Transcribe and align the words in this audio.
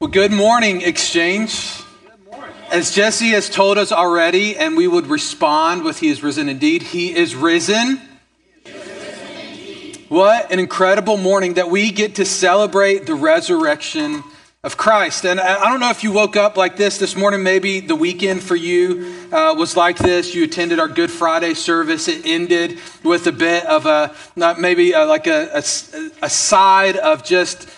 Well, 0.00 0.10
good 0.12 0.30
morning, 0.30 0.82
Exchange. 0.82 1.82
As 2.70 2.94
Jesse 2.94 3.30
has 3.30 3.50
told 3.50 3.78
us 3.78 3.90
already, 3.90 4.56
and 4.56 4.76
we 4.76 4.86
would 4.86 5.08
respond 5.08 5.82
with 5.82 5.98
He 5.98 6.06
is 6.06 6.22
risen 6.22 6.48
indeed, 6.48 6.82
He 6.84 7.12
is 7.16 7.34
risen. 7.34 8.00
What 10.08 10.52
an 10.52 10.60
incredible 10.60 11.16
morning 11.16 11.54
that 11.54 11.68
we 11.68 11.90
get 11.90 12.14
to 12.14 12.24
celebrate 12.24 13.06
the 13.06 13.16
resurrection 13.16 14.22
of 14.62 14.76
Christ. 14.76 15.26
And 15.26 15.40
I 15.40 15.68
don't 15.68 15.80
know 15.80 15.90
if 15.90 16.04
you 16.04 16.12
woke 16.12 16.36
up 16.36 16.56
like 16.56 16.76
this 16.76 16.98
this 16.98 17.16
morning. 17.16 17.42
Maybe 17.42 17.80
the 17.80 17.96
weekend 17.96 18.40
for 18.40 18.54
you 18.54 19.26
uh, 19.32 19.56
was 19.58 19.76
like 19.76 19.98
this. 19.98 20.32
You 20.32 20.44
attended 20.44 20.78
our 20.78 20.86
Good 20.86 21.10
Friday 21.10 21.54
service. 21.54 22.06
It 22.06 22.24
ended 22.24 22.78
with 23.02 23.26
a 23.26 23.32
bit 23.32 23.66
of 23.66 23.84
a, 23.86 24.14
not 24.36 24.60
maybe 24.60 24.92
a, 24.92 25.04
like 25.04 25.26
a, 25.26 25.50
a, 25.54 25.58
a 26.22 26.30
side 26.30 26.96
of 26.96 27.24
just 27.24 27.68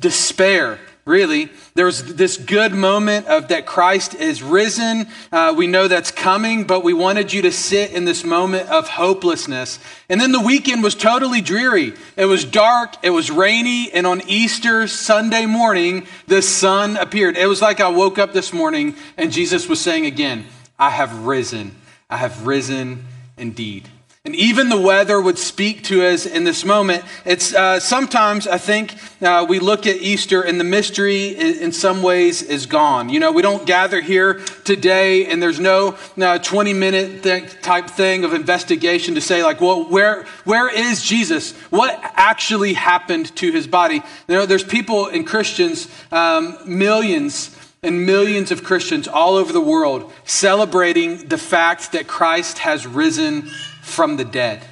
despair 0.00 0.80
really. 1.08 1.48
There's 1.74 2.02
this 2.04 2.36
good 2.36 2.72
moment 2.72 3.26
of 3.26 3.48
that 3.48 3.66
Christ 3.66 4.14
is 4.14 4.42
risen. 4.42 5.08
Uh, 5.32 5.54
we 5.56 5.66
know 5.66 5.88
that's 5.88 6.10
coming, 6.10 6.64
but 6.64 6.84
we 6.84 6.92
wanted 6.92 7.32
you 7.32 7.42
to 7.42 7.50
sit 7.50 7.92
in 7.92 8.04
this 8.04 8.22
moment 8.22 8.68
of 8.68 8.88
hopelessness. 8.88 9.80
And 10.08 10.20
then 10.20 10.30
the 10.30 10.40
weekend 10.40 10.82
was 10.82 10.94
totally 10.94 11.40
dreary. 11.40 11.94
It 12.16 12.26
was 12.26 12.44
dark, 12.44 12.94
it 13.02 13.10
was 13.10 13.30
rainy, 13.30 13.90
and 13.90 14.06
on 14.06 14.20
Easter 14.28 14.86
Sunday 14.86 15.46
morning, 15.46 16.06
the 16.26 16.42
sun 16.42 16.96
appeared. 16.96 17.36
It 17.36 17.46
was 17.46 17.62
like 17.62 17.80
I 17.80 17.88
woke 17.88 18.18
up 18.18 18.32
this 18.32 18.52
morning 18.52 18.94
and 19.16 19.32
Jesus 19.32 19.68
was 19.68 19.80
saying 19.80 20.06
again, 20.06 20.46
I 20.78 20.90
have 20.90 21.26
risen. 21.26 21.74
I 22.10 22.18
have 22.18 22.46
risen 22.46 23.04
indeed. 23.36 23.88
And 24.28 24.36
even 24.36 24.68
the 24.68 24.78
weather 24.78 25.18
would 25.18 25.38
speak 25.38 25.84
to 25.84 26.04
us 26.04 26.26
in 26.26 26.44
this 26.44 26.62
moment. 26.62 27.02
It's 27.24 27.54
uh, 27.54 27.80
sometimes 27.80 28.46
I 28.46 28.58
think 28.58 28.94
uh, 29.22 29.46
we 29.48 29.58
look 29.58 29.86
at 29.86 29.96
Easter 29.96 30.42
and 30.42 30.60
the 30.60 30.64
mystery 30.64 31.28
in 31.28 31.72
some 31.72 32.02
ways 32.02 32.42
is 32.42 32.66
gone. 32.66 33.08
You 33.08 33.20
know, 33.20 33.32
we 33.32 33.40
don't 33.40 33.64
gather 33.64 34.02
here 34.02 34.40
today 34.64 35.24
and 35.24 35.42
there's 35.42 35.58
no 35.58 35.96
uh, 36.20 36.40
20 36.40 36.74
minute 36.74 37.22
th- 37.22 37.62
type 37.62 37.88
thing 37.88 38.22
of 38.22 38.34
investigation 38.34 39.14
to 39.14 39.22
say 39.22 39.42
like, 39.42 39.62
well, 39.62 39.88
where 39.88 40.26
where 40.44 40.68
is 40.68 41.02
Jesus? 41.02 41.52
What 41.70 41.98
actually 42.02 42.74
happened 42.74 43.34
to 43.36 43.50
his 43.50 43.66
body? 43.66 44.02
You 44.28 44.34
know, 44.34 44.44
there's 44.44 44.62
people 44.62 45.06
and 45.06 45.26
Christians, 45.26 45.88
um, 46.12 46.58
millions 46.66 47.56
and 47.82 48.04
millions 48.04 48.50
of 48.50 48.62
Christians 48.62 49.08
all 49.08 49.36
over 49.36 49.54
the 49.54 49.60
world 49.62 50.12
celebrating 50.26 51.28
the 51.28 51.38
fact 51.38 51.92
that 51.92 52.06
Christ 52.06 52.58
has 52.58 52.86
risen 52.86 53.48
from 53.88 54.16
the 54.16 54.24
dead. 54.24 54.62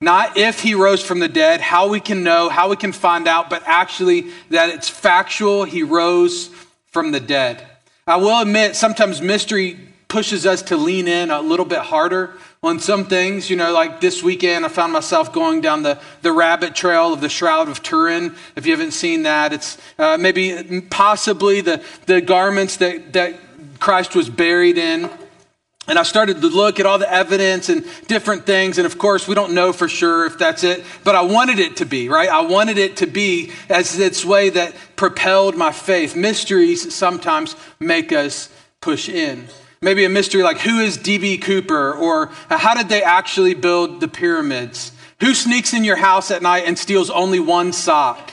Not 0.00 0.36
if 0.36 0.60
he 0.60 0.74
rose 0.74 1.02
from 1.02 1.20
the 1.20 1.28
dead, 1.28 1.60
how 1.60 1.88
we 1.88 2.00
can 2.00 2.22
know, 2.22 2.50
how 2.50 2.68
we 2.68 2.76
can 2.76 2.92
find 2.92 3.26
out, 3.26 3.48
but 3.48 3.62
actually 3.64 4.30
that 4.50 4.68
it's 4.70 4.88
factual, 4.88 5.64
he 5.64 5.82
rose 5.82 6.50
from 6.88 7.12
the 7.12 7.20
dead. 7.20 7.66
I 8.06 8.16
will 8.16 8.40
admit, 8.40 8.76
sometimes 8.76 9.22
mystery 9.22 9.78
pushes 10.08 10.46
us 10.46 10.62
to 10.62 10.76
lean 10.76 11.08
in 11.08 11.30
a 11.30 11.40
little 11.40 11.64
bit 11.64 11.80
harder 11.80 12.34
on 12.62 12.78
some 12.78 13.06
things. 13.06 13.50
You 13.50 13.56
know, 13.56 13.72
like 13.72 14.00
this 14.00 14.22
weekend, 14.22 14.64
I 14.64 14.68
found 14.68 14.92
myself 14.92 15.32
going 15.32 15.60
down 15.60 15.82
the, 15.82 15.98
the 16.22 16.32
rabbit 16.32 16.74
trail 16.74 17.12
of 17.12 17.20
the 17.20 17.28
Shroud 17.28 17.68
of 17.68 17.82
Turin. 17.82 18.34
If 18.54 18.66
you 18.66 18.72
haven't 18.72 18.92
seen 18.92 19.22
that, 19.22 19.52
it's 19.52 19.78
uh, 19.98 20.16
maybe 20.18 20.82
possibly 20.82 21.62
the, 21.62 21.82
the 22.06 22.20
garments 22.20 22.76
that, 22.76 23.12
that 23.14 23.34
Christ 23.80 24.14
was 24.14 24.28
buried 24.28 24.78
in. 24.78 25.10
And 25.88 25.98
I 25.98 26.02
started 26.02 26.40
to 26.40 26.48
look 26.48 26.80
at 26.80 26.86
all 26.86 26.98
the 26.98 27.10
evidence 27.10 27.68
and 27.68 27.84
different 28.08 28.44
things. 28.44 28.78
And 28.78 28.86
of 28.86 28.98
course, 28.98 29.28
we 29.28 29.34
don't 29.34 29.54
know 29.54 29.72
for 29.72 29.88
sure 29.88 30.26
if 30.26 30.36
that's 30.36 30.64
it, 30.64 30.84
but 31.04 31.14
I 31.14 31.22
wanted 31.22 31.60
it 31.60 31.76
to 31.76 31.84
be, 31.84 32.08
right? 32.08 32.28
I 32.28 32.40
wanted 32.40 32.76
it 32.76 32.96
to 32.98 33.06
be 33.06 33.52
as 33.68 33.98
its 33.98 34.24
way 34.24 34.50
that 34.50 34.74
propelled 34.96 35.56
my 35.56 35.70
faith. 35.70 36.16
Mysteries 36.16 36.94
sometimes 36.94 37.54
make 37.78 38.12
us 38.12 38.48
push 38.80 39.08
in. 39.08 39.46
Maybe 39.80 40.04
a 40.04 40.08
mystery 40.08 40.42
like 40.42 40.58
who 40.58 40.80
is 40.80 40.96
D.B. 40.96 41.38
Cooper 41.38 41.92
or 41.92 42.30
uh, 42.50 42.58
how 42.58 42.74
did 42.74 42.88
they 42.88 43.02
actually 43.02 43.54
build 43.54 44.00
the 44.00 44.08
pyramids? 44.08 44.92
Who 45.20 45.34
sneaks 45.34 45.72
in 45.72 45.84
your 45.84 45.96
house 45.96 46.30
at 46.30 46.42
night 46.42 46.64
and 46.66 46.78
steals 46.78 47.10
only 47.10 47.40
one 47.40 47.72
sock? 47.72 48.32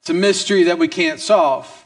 It's 0.00 0.10
a 0.10 0.14
mystery 0.14 0.64
that 0.64 0.78
we 0.78 0.86
can't 0.86 1.18
solve. 1.18 1.85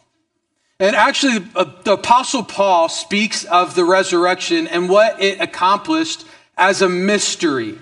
And 0.81 0.97
actually, 0.97 1.47
uh, 1.55 1.67
the 1.85 1.93
Apostle 1.93 2.43
Paul 2.43 2.89
speaks 2.89 3.45
of 3.45 3.75
the 3.75 3.85
resurrection 3.85 4.67
and 4.67 4.89
what 4.89 5.21
it 5.23 5.39
accomplished 5.39 6.25
as 6.57 6.81
a 6.81 6.89
mystery. 6.89 7.79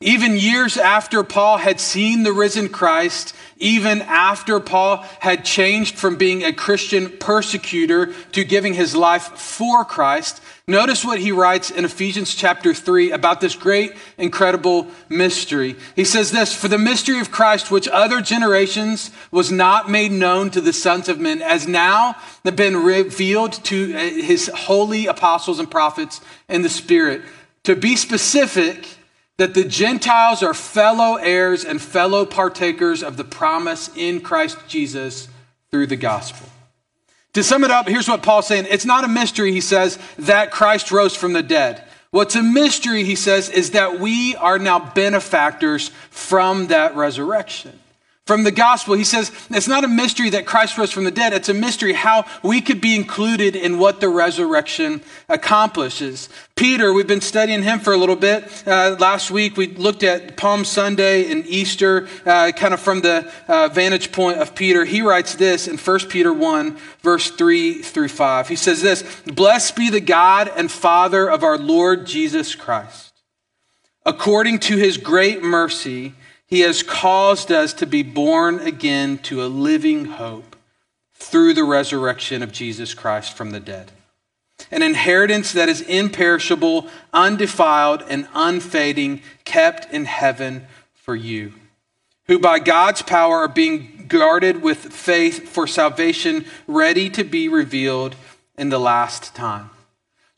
Even 0.00 0.36
years 0.36 0.76
after 0.76 1.24
Paul 1.24 1.56
had 1.56 1.80
seen 1.80 2.22
the 2.22 2.32
risen 2.32 2.68
Christ, 2.68 3.34
even 3.58 4.00
after 4.02 4.60
Paul 4.60 4.98
had 5.18 5.44
changed 5.44 5.96
from 5.96 6.16
being 6.16 6.44
a 6.44 6.52
Christian 6.52 7.08
persecutor 7.18 8.12
to 8.32 8.44
giving 8.44 8.74
his 8.74 8.94
life 8.94 9.36
for 9.36 9.84
Christ, 9.84 10.40
Notice 10.68 11.04
what 11.04 11.20
he 11.20 11.30
writes 11.30 11.70
in 11.70 11.84
Ephesians 11.84 12.34
chapter 12.34 12.74
3 12.74 13.12
about 13.12 13.40
this 13.40 13.54
great, 13.54 13.92
incredible 14.18 14.88
mystery. 15.08 15.76
He 15.94 16.04
says 16.04 16.32
this 16.32 16.52
For 16.52 16.66
the 16.66 16.76
mystery 16.76 17.20
of 17.20 17.30
Christ, 17.30 17.70
which 17.70 17.86
other 17.86 18.20
generations 18.20 19.12
was 19.30 19.52
not 19.52 19.88
made 19.88 20.10
known 20.10 20.50
to 20.50 20.60
the 20.60 20.72
sons 20.72 21.08
of 21.08 21.20
men, 21.20 21.40
as 21.40 21.68
now 21.68 22.16
been 22.42 22.82
revealed 22.82 23.52
to 23.66 23.94
uh, 23.94 23.98
his 24.00 24.50
holy 24.52 25.06
apostles 25.06 25.60
and 25.60 25.70
prophets 25.70 26.20
in 26.48 26.62
the 26.62 26.68
Spirit. 26.68 27.22
To 27.62 27.76
be 27.76 27.94
specific, 27.94 28.88
that 29.36 29.54
the 29.54 29.64
Gentiles 29.64 30.42
are 30.42 30.54
fellow 30.54 31.14
heirs 31.14 31.64
and 31.64 31.80
fellow 31.80 32.24
partakers 32.26 33.04
of 33.04 33.16
the 33.16 33.24
promise 33.24 33.88
in 33.94 34.20
Christ 34.20 34.58
Jesus 34.66 35.28
through 35.70 35.86
the 35.86 35.96
gospel. 35.96 36.48
To 37.36 37.44
sum 37.44 37.64
it 37.64 37.70
up, 37.70 37.86
here's 37.86 38.08
what 38.08 38.22
Paul's 38.22 38.46
saying. 38.46 38.66
It's 38.70 38.86
not 38.86 39.04
a 39.04 39.08
mystery, 39.08 39.52
he 39.52 39.60
says, 39.60 39.98
that 40.20 40.50
Christ 40.50 40.90
rose 40.90 41.14
from 41.14 41.34
the 41.34 41.42
dead. 41.42 41.84
What's 42.10 42.34
a 42.34 42.42
mystery, 42.42 43.04
he 43.04 43.14
says, 43.14 43.50
is 43.50 43.72
that 43.72 44.00
we 44.00 44.34
are 44.36 44.58
now 44.58 44.78
benefactors 44.78 45.90
from 46.08 46.68
that 46.68 46.96
resurrection 46.96 47.78
from 48.26 48.42
the 48.42 48.50
gospel. 48.50 48.94
He 48.94 49.04
says 49.04 49.30
it's 49.50 49.68
not 49.68 49.84
a 49.84 49.88
mystery 49.88 50.30
that 50.30 50.46
Christ 50.46 50.76
rose 50.76 50.90
from 50.90 51.04
the 51.04 51.12
dead. 51.12 51.32
It's 51.32 51.48
a 51.48 51.54
mystery 51.54 51.92
how 51.92 52.26
we 52.42 52.60
could 52.60 52.80
be 52.80 52.96
included 52.96 53.54
in 53.54 53.78
what 53.78 54.00
the 54.00 54.08
resurrection 54.08 55.00
accomplishes. 55.28 56.28
Peter, 56.56 56.92
we've 56.92 57.06
been 57.06 57.20
studying 57.20 57.62
him 57.62 57.78
for 57.78 57.92
a 57.92 57.96
little 57.96 58.16
bit. 58.16 58.66
Uh, 58.66 58.96
last 58.98 59.30
week 59.30 59.56
we 59.56 59.68
looked 59.68 60.02
at 60.02 60.36
Palm 60.36 60.64
Sunday 60.64 61.30
and 61.30 61.46
Easter, 61.46 62.08
uh, 62.26 62.50
kind 62.50 62.74
of 62.74 62.80
from 62.80 63.00
the 63.00 63.32
uh, 63.46 63.68
vantage 63.68 64.10
point 64.10 64.38
of 64.38 64.56
Peter. 64.56 64.84
He 64.84 65.02
writes 65.02 65.36
this 65.36 65.68
in 65.68 65.78
1 65.78 65.98
Peter 66.08 66.32
1, 66.32 66.76
verse 67.02 67.30
3 67.30 67.82
through 67.82 68.08
5. 68.08 68.48
He 68.48 68.56
says 68.56 68.82
this 68.82 69.04
Blessed 69.26 69.76
be 69.76 69.88
the 69.88 70.00
God 70.00 70.50
and 70.56 70.70
Father 70.70 71.30
of 71.30 71.44
our 71.44 71.58
Lord 71.58 72.06
Jesus 72.06 72.56
Christ. 72.56 73.12
According 74.04 74.60
to 74.60 74.76
his 74.76 74.98
great 74.98 75.42
mercy, 75.42 76.14
he 76.46 76.60
has 76.60 76.82
caused 76.82 77.50
us 77.50 77.72
to 77.74 77.86
be 77.86 78.02
born 78.02 78.60
again 78.60 79.18
to 79.18 79.44
a 79.44 79.46
living 79.46 80.04
hope 80.04 80.56
through 81.14 81.54
the 81.54 81.64
resurrection 81.64 82.42
of 82.42 82.52
Jesus 82.52 82.94
Christ 82.94 83.36
from 83.36 83.50
the 83.50 83.60
dead. 83.60 83.90
An 84.70 84.82
inheritance 84.82 85.52
that 85.52 85.68
is 85.68 85.80
imperishable, 85.82 86.88
undefiled, 87.12 88.04
and 88.08 88.28
unfading, 88.34 89.22
kept 89.44 89.92
in 89.92 90.04
heaven 90.04 90.66
for 90.94 91.14
you, 91.14 91.52
who 92.26 92.38
by 92.38 92.58
God's 92.58 93.02
power 93.02 93.38
are 93.38 93.48
being 93.48 94.06
guarded 94.08 94.62
with 94.62 94.78
faith 94.78 95.48
for 95.48 95.66
salvation, 95.66 96.44
ready 96.66 97.10
to 97.10 97.24
be 97.24 97.48
revealed 97.48 98.14
in 98.56 98.68
the 98.70 98.78
last 98.78 99.34
time. 99.34 99.70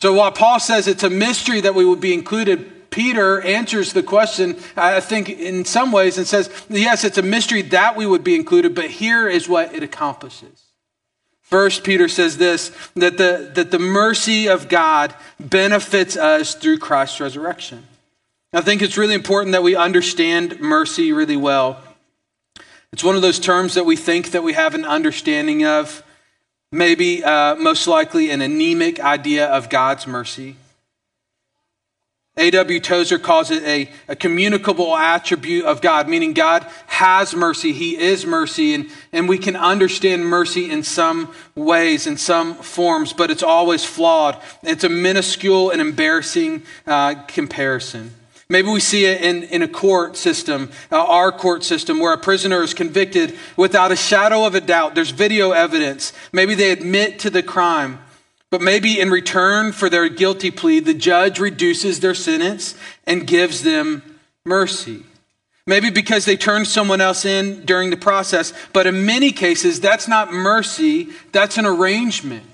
So 0.01 0.15
while 0.15 0.33
Paul 0.33 0.61
says 0.61 0.89
it's 0.89 1.03
a 1.03 1.11
mystery 1.11 1.61
that 1.61 1.75
we 1.75 1.85
would 1.85 2.01
be 2.01 2.15
included, 2.15 2.73
Peter 2.99 3.41
answers 3.43 3.93
the 3.93 4.03
question, 4.03 4.57
I 4.77 4.99
think, 4.99 5.29
in 5.29 5.65
some 5.65 5.93
ways, 5.93 6.19
and 6.19 6.27
says, 6.27 6.51
yes, 6.69 7.05
it's 7.05 7.17
a 7.17 7.23
mystery 7.23 7.63
that 7.63 7.95
we 7.95 8.05
would 8.05 8.25
be 8.25 8.35
included, 8.35 8.75
but 8.75 8.91
here 8.91 9.29
is 9.29 9.49
what 9.49 9.73
it 9.73 9.85
accomplishes. 9.85 10.65
First, 11.41 11.85
Peter 11.85 12.09
says 12.09 12.39
this 12.39 12.73
that 12.97 13.17
the, 13.17 13.53
that 13.55 13.71
the 13.71 13.79
mercy 13.79 14.49
of 14.49 14.69
God 14.69 15.15
benefits 15.39 16.17
us 16.17 16.57
through 16.57 16.79
Christ's 16.79 17.21
resurrection. 17.21 17.87
I 18.53 18.63
think 18.63 18.83
it's 18.83 18.99
really 18.99 19.15
important 19.15 19.53
that 19.53 19.63
we 19.63 19.77
understand 19.77 20.59
mercy 20.59 21.13
really 21.13 21.37
well. 21.37 21.81
It's 22.93 23.05
one 23.05 23.15
of 23.15 23.23
those 23.23 23.39
terms 23.39 23.75
that 23.75 23.87
we 23.87 23.95
think 23.95 24.33
that 24.33 24.43
we 24.43 24.55
have 24.55 24.75
an 24.75 24.85
understanding 24.85 25.65
of, 25.65 26.03
maybe 26.73 27.23
uh, 27.23 27.55
most 27.55 27.87
likely 27.87 28.31
an 28.31 28.41
anemic 28.41 28.99
idea 28.99 29.47
of 29.47 29.71
God's 29.71 30.09
mercy. 30.09 30.57
A.W. 32.39 32.81
Tozer 32.81 33.19
calls 33.19 33.51
it 33.51 33.63
a, 33.65 33.91
a 34.09 34.17
communicable 34.17 34.97
attribute 34.97 35.65
of 35.65 35.81
God, 35.81 36.09
meaning 36.09 36.33
God 36.33 36.67
has 36.87 37.35
mercy. 37.35 37.73
He 37.73 37.99
is 37.99 38.25
mercy, 38.25 38.75
and, 38.75 38.91
and 39.13 39.29
we 39.29 39.39
can 39.39 39.57
understand 39.57 40.25
mercy 40.25 40.71
in 40.71 40.83
some 40.83 41.35
ways, 41.55 42.07
in 42.07 42.17
some 42.17 42.55
forms, 42.55 43.13
but 43.13 43.31
it's 43.31 43.43
always 43.43 43.85
flawed. 43.85 44.41
It's 44.63 44.85
a 44.85 44.89
minuscule 44.89 45.71
and 45.71 45.81
embarrassing 45.81 46.63
uh, 46.87 47.17
comparison. 47.27 48.15
Maybe 48.51 48.69
we 48.69 48.81
see 48.81 49.05
it 49.05 49.21
in, 49.21 49.43
in 49.45 49.63
a 49.63 49.69
court 49.69 50.17
system, 50.17 50.71
uh, 50.91 51.05
our 51.05 51.31
court 51.31 51.65
system, 51.65 51.99
where 51.99 52.15
a 52.15 52.19
prisoner 52.19 52.63
is 52.63 52.73
convicted 52.73 53.37
without 53.59 53.93
a 53.93 53.97
shadow 53.97 54.47
of 54.47 54.55
a 54.55 54.61
doubt. 54.63 54.95
There's 54.95 55.11
video 55.11 55.51
evidence. 55.51 56.15
Maybe 56.33 56.55
they 56.55 56.71
admit 56.71 57.19
to 57.21 57.31
the 57.31 57.43
crime. 57.43 57.99
But 58.51 58.63
maybe 58.63 58.99
in 58.99 59.11
return 59.11 59.73
for 59.73 59.91
their 59.91 60.09
guilty 60.09 60.51
plea, 60.51 60.81
the 60.81 60.95
judge 60.95 61.39
reduces 61.39 62.01
their 62.01 62.15
sentence 62.15 62.75
and 63.07 63.27
gives 63.27 63.63
them 63.63 64.19
mercy. 64.45 65.03
Maybe 65.67 65.91
because 65.91 66.25
they 66.25 66.37
turned 66.39 66.67
someone 66.67 67.03
else 67.03 67.27
in 67.27 67.67
during 67.67 67.91
the 67.91 67.97
process. 67.99 68.55
But 68.73 68.87
in 68.87 69.05
many 69.05 69.33
cases, 69.33 69.81
that's 69.81 70.09
not 70.09 70.33
mercy, 70.33 71.09
that's 71.31 71.59
an 71.59 71.67
arrangement. 71.67 72.47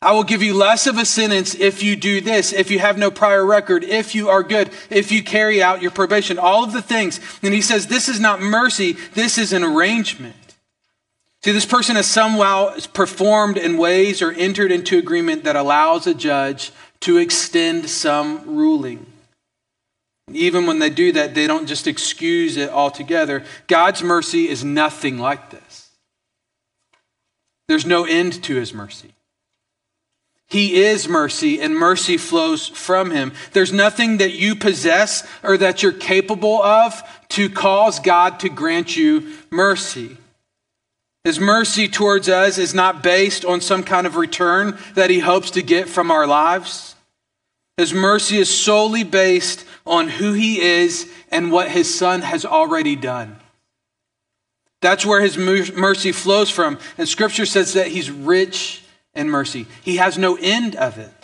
I 0.00 0.12
will 0.12 0.22
give 0.22 0.42
you 0.42 0.54
less 0.54 0.86
of 0.86 0.98
a 0.98 1.06
sentence 1.06 1.54
if 1.54 1.82
you 1.82 1.96
do 1.96 2.20
this, 2.20 2.52
if 2.52 2.70
you 2.70 2.78
have 2.78 2.98
no 2.98 3.10
prior 3.10 3.44
record, 3.44 3.82
if 3.82 4.14
you 4.14 4.28
are 4.28 4.42
good, 4.42 4.70
if 4.90 5.10
you 5.10 5.24
carry 5.24 5.62
out 5.62 5.80
your 5.80 5.90
probation, 5.90 6.38
all 6.38 6.62
of 6.62 6.72
the 6.72 6.82
things. 6.82 7.18
And 7.42 7.54
he 7.54 7.62
says, 7.62 7.86
this 7.86 8.08
is 8.08 8.20
not 8.20 8.40
mercy, 8.40 8.92
this 9.14 9.38
is 9.38 9.52
an 9.52 9.64
arrangement. 9.64 10.36
See, 11.44 11.52
this 11.52 11.66
person 11.66 11.96
has 11.96 12.06
somehow 12.06 12.74
performed 12.94 13.58
in 13.58 13.76
ways 13.76 14.22
or 14.22 14.32
entered 14.32 14.72
into 14.72 14.96
agreement 14.96 15.44
that 15.44 15.56
allows 15.56 16.06
a 16.06 16.14
judge 16.14 16.72
to 17.00 17.18
extend 17.18 17.90
some 17.90 18.56
ruling. 18.56 19.04
Even 20.32 20.64
when 20.64 20.78
they 20.78 20.88
do 20.88 21.12
that, 21.12 21.34
they 21.34 21.46
don't 21.46 21.66
just 21.66 21.86
excuse 21.86 22.56
it 22.56 22.70
altogether. 22.70 23.44
God's 23.66 24.02
mercy 24.02 24.48
is 24.48 24.64
nothing 24.64 25.18
like 25.18 25.50
this. 25.50 25.90
There's 27.68 27.84
no 27.84 28.06
end 28.06 28.42
to 28.44 28.54
his 28.54 28.72
mercy. 28.72 29.12
He 30.48 30.82
is 30.82 31.06
mercy, 31.06 31.60
and 31.60 31.76
mercy 31.76 32.16
flows 32.16 32.68
from 32.68 33.10
him. 33.10 33.34
There's 33.52 33.70
nothing 33.70 34.16
that 34.16 34.32
you 34.32 34.56
possess 34.56 35.28
or 35.42 35.58
that 35.58 35.82
you're 35.82 35.92
capable 35.92 36.62
of 36.62 37.02
to 37.28 37.50
cause 37.50 38.00
God 38.00 38.40
to 38.40 38.48
grant 38.48 38.96
you 38.96 39.34
mercy. 39.50 40.16
His 41.24 41.40
mercy 41.40 41.88
towards 41.88 42.28
us 42.28 42.58
is 42.58 42.74
not 42.74 43.02
based 43.02 43.46
on 43.46 43.62
some 43.62 43.82
kind 43.82 44.06
of 44.06 44.16
return 44.16 44.78
that 44.94 45.08
he 45.08 45.20
hopes 45.20 45.50
to 45.52 45.62
get 45.62 45.88
from 45.88 46.10
our 46.10 46.26
lives. 46.26 46.94
His 47.78 47.94
mercy 47.94 48.36
is 48.36 48.48
solely 48.48 49.04
based 49.04 49.64
on 49.86 50.08
who 50.08 50.34
he 50.34 50.60
is 50.60 51.10
and 51.30 51.50
what 51.50 51.70
his 51.70 51.92
son 51.92 52.20
has 52.20 52.44
already 52.44 52.94
done. 52.94 53.40
That's 54.80 55.06
where 55.06 55.22
his 55.22 55.38
mercy 55.38 56.12
flows 56.12 56.50
from. 56.50 56.78
And 56.98 57.08
scripture 57.08 57.46
says 57.46 57.72
that 57.72 57.88
he's 57.88 58.10
rich 58.10 58.82
in 59.14 59.30
mercy. 59.30 59.66
He 59.82 59.96
has 59.96 60.18
no 60.18 60.36
end 60.36 60.76
of 60.76 60.98
it. 60.98 61.23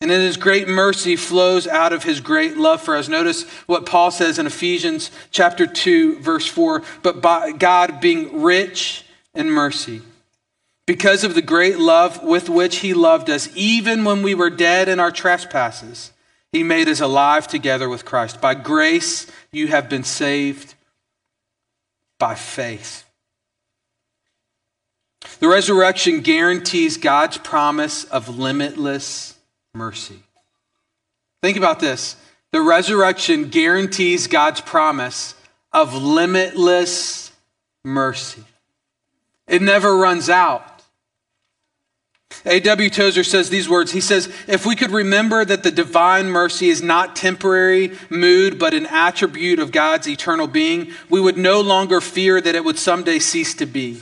And 0.00 0.10
then 0.10 0.20
his 0.20 0.36
great 0.36 0.68
mercy 0.68 1.16
flows 1.16 1.66
out 1.66 1.92
of 1.92 2.04
his 2.04 2.20
great 2.20 2.56
love 2.56 2.80
for 2.80 2.94
us. 2.94 3.08
Notice 3.08 3.42
what 3.66 3.84
Paul 3.84 4.10
says 4.10 4.38
in 4.38 4.46
Ephesians 4.46 5.10
chapter 5.32 5.66
2, 5.66 6.20
verse 6.20 6.46
4. 6.46 6.82
But 7.02 7.20
by 7.20 7.50
God 7.50 8.00
being 8.00 8.42
rich 8.42 9.04
in 9.34 9.50
mercy, 9.50 10.02
because 10.86 11.24
of 11.24 11.34
the 11.34 11.42
great 11.42 11.78
love 11.78 12.22
with 12.22 12.48
which 12.48 12.76
he 12.76 12.94
loved 12.94 13.28
us, 13.28 13.48
even 13.54 14.04
when 14.04 14.22
we 14.22 14.34
were 14.34 14.50
dead 14.50 14.88
in 14.88 15.00
our 15.00 15.10
trespasses, 15.10 16.12
he 16.52 16.62
made 16.62 16.88
us 16.88 17.00
alive 17.00 17.48
together 17.48 17.88
with 17.88 18.04
Christ. 18.04 18.40
By 18.40 18.54
grace, 18.54 19.26
you 19.50 19.66
have 19.66 19.88
been 19.88 20.04
saved 20.04 20.76
by 22.18 22.36
faith. 22.36 23.04
The 25.40 25.48
resurrection 25.48 26.20
guarantees 26.20 26.96
God's 26.96 27.38
promise 27.38 28.04
of 28.04 28.38
limitless 28.38 29.37
mercy. 29.74 30.22
Think 31.42 31.56
about 31.56 31.80
this. 31.80 32.16
The 32.50 32.60
resurrection 32.60 33.48
guarantees 33.48 34.26
God's 34.26 34.60
promise 34.60 35.34
of 35.72 35.94
limitless 35.94 37.32
mercy. 37.84 38.44
It 39.46 39.62
never 39.62 39.96
runs 39.96 40.28
out. 40.28 40.82
A.W. 42.44 42.90
Tozer 42.90 43.24
says 43.24 43.50
these 43.50 43.68
words. 43.68 43.92
He 43.92 44.00
says, 44.00 44.32
If 44.46 44.64
we 44.66 44.76
could 44.76 44.90
remember 44.90 45.44
that 45.44 45.62
the 45.62 45.70
divine 45.70 46.28
mercy 46.30 46.68
is 46.68 46.82
not 46.82 47.16
temporary 47.16 47.96
mood, 48.10 48.58
but 48.58 48.74
an 48.74 48.86
attribute 48.86 49.58
of 49.58 49.72
God's 49.72 50.08
eternal 50.08 50.46
being, 50.46 50.92
we 51.08 51.20
would 51.20 51.36
no 51.36 51.60
longer 51.60 52.00
fear 52.00 52.40
that 52.40 52.54
it 52.54 52.64
would 52.64 52.78
someday 52.78 53.18
cease 53.18 53.54
to 53.54 53.66
be. 53.66 54.00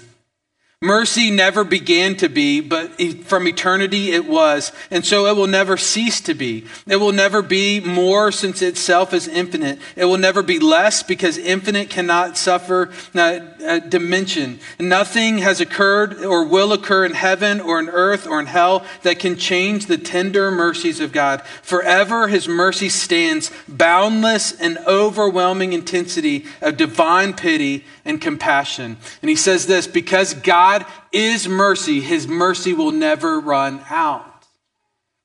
Mercy 0.82 1.31
never 1.31 1.64
began 1.64 2.17
to 2.17 2.28
be, 2.28 2.61
but 2.61 3.00
from 3.25 3.49
eternity 3.49 4.12
it 4.12 4.26
was. 4.26 4.73
And 4.90 5.06
so 5.06 5.25
it 5.25 5.34
will 5.34 5.46
never 5.46 5.78
cease 5.78 6.20
to 6.20 6.34
be. 6.34 6.67
It 6.87 6.96
will 6.96 7.12
never 7.12 7.40
be 7.40 7.81
more 7.81 8.31
since 8.31 8.61
itself 8.61 9.14
is 9.14 9.26
infinite. 9.26 9.78
It 9.96 10.05
will 10.05 10.19
never 10.19 10.43
be 10.43 10.58
less 10.58 11.02
because 11.02 11.38
infinite 11.38 11.88
cannot 11.88 12.37
suffer 12.37 12.90
uh, 13.14 13.78
dimension. 13.88 14.61
Nothing 14.78 15.38
has 15.38 15.62
occurred 15.62 16.23
or 16.23 16.44
will 16.44 16.75
occur 16.75 17.06
in 17.06 17.14
heaven 17.14 17.58
or 17.58 17.81
in 17.81 17.88
earth 17.88 18.26
or 18.26 18.38
in 18.38 18.44
hell 18.44 18.84
that 19.02 19.19
can 19.19 19.37
change 19.37 19.87
the 19.87 19.96
tender 19.96 20.50
mercies 20.50 21.00
of 21.00 21.11
God. 21.11 21.40
Forever 21.62 22.28
his 22.28 22.49
mercy 22.49 22.90
stands, 22.90 23.50
boundless 23.67 24.52
and 24.52 24.76
overwhelming 24.87 25.73
intensity 25.73 26.44
of 26.61 26.76
divine 26.76 27.32
pity 27.32 27.87
and 28.06 28.20
compassion. 28.20 28.96
And 29.20 29.28
he 29.28 29.36
says 29.36 29.66
this 29.66 29.86
because 29.86 30.32
God 30.32 30.86
is 31.12 31.48
mercy, 31.48 32.00
his 32.00 32.26
mercy 32.26 32.72
will 32.72 32.92
never 32.92 33.38
run 33.40 33.82
out. 33.90 34.44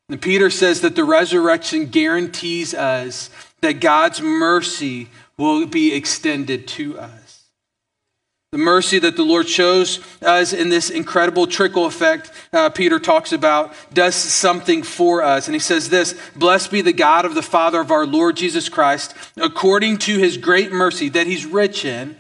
And 0.10 0.22
Peter 0.22 0.50
says 0.50 0.82
that 0.82 0.96
the 0.98 1.06
resurrection 1.06 1.86
guarantees 1.86 2.74
us 2.74 3.30
that 3.62 3.80
God's 3.80 4.22
mercy 4.22 5.08
will 5.38 5.66
be 5.66 5.94
extended 5.94 6.68
to 6.68 7.00
us. 7.00 7.22
The 8.52 8.58
mercy 8.58 9.00
that 9.00 9.16
the 9.16 9.24
Lord 9.24 9.48
shows 9.48 10.02
us 10.22 10.52
in 10.52 10.68
this 10.68 10.90
incredible 10.90 11.48
trickle 11.48 11.86
effect, 11.86 12.32
uh, 12.52 12.70
Peter 12.70 13.00
talks 13.00 13.32
about, 13.32 13.74
does 13.94 14.14
something 14.14 14.84
for 14.84 15.24
us. 15.24 15.48
And 15.48 15.56
he 15.56 15.60
says 15.60 15.88
this 15.88 16.20
Blessed 16.36 16.70
be 16.70 16.82
the 16.82 16.92
God 16.92 17.24
of 17.24 17.34
the 17.34 17.42
Father 17.42 17.80
of 17.80 17.92
our 17.92 18.06
Lord 18.06 18.36
Jesus 18.36 18.68
Christ, 18.68 19.16
according 19.38 20.00
to 20.00 20.18
his 20.18 20.36
great 20.36 20.74
mercy 20.74 21.08
that 21.08 21.28
he's 21.28 21.46
rich 21.46 21.86
in 21.86 22.18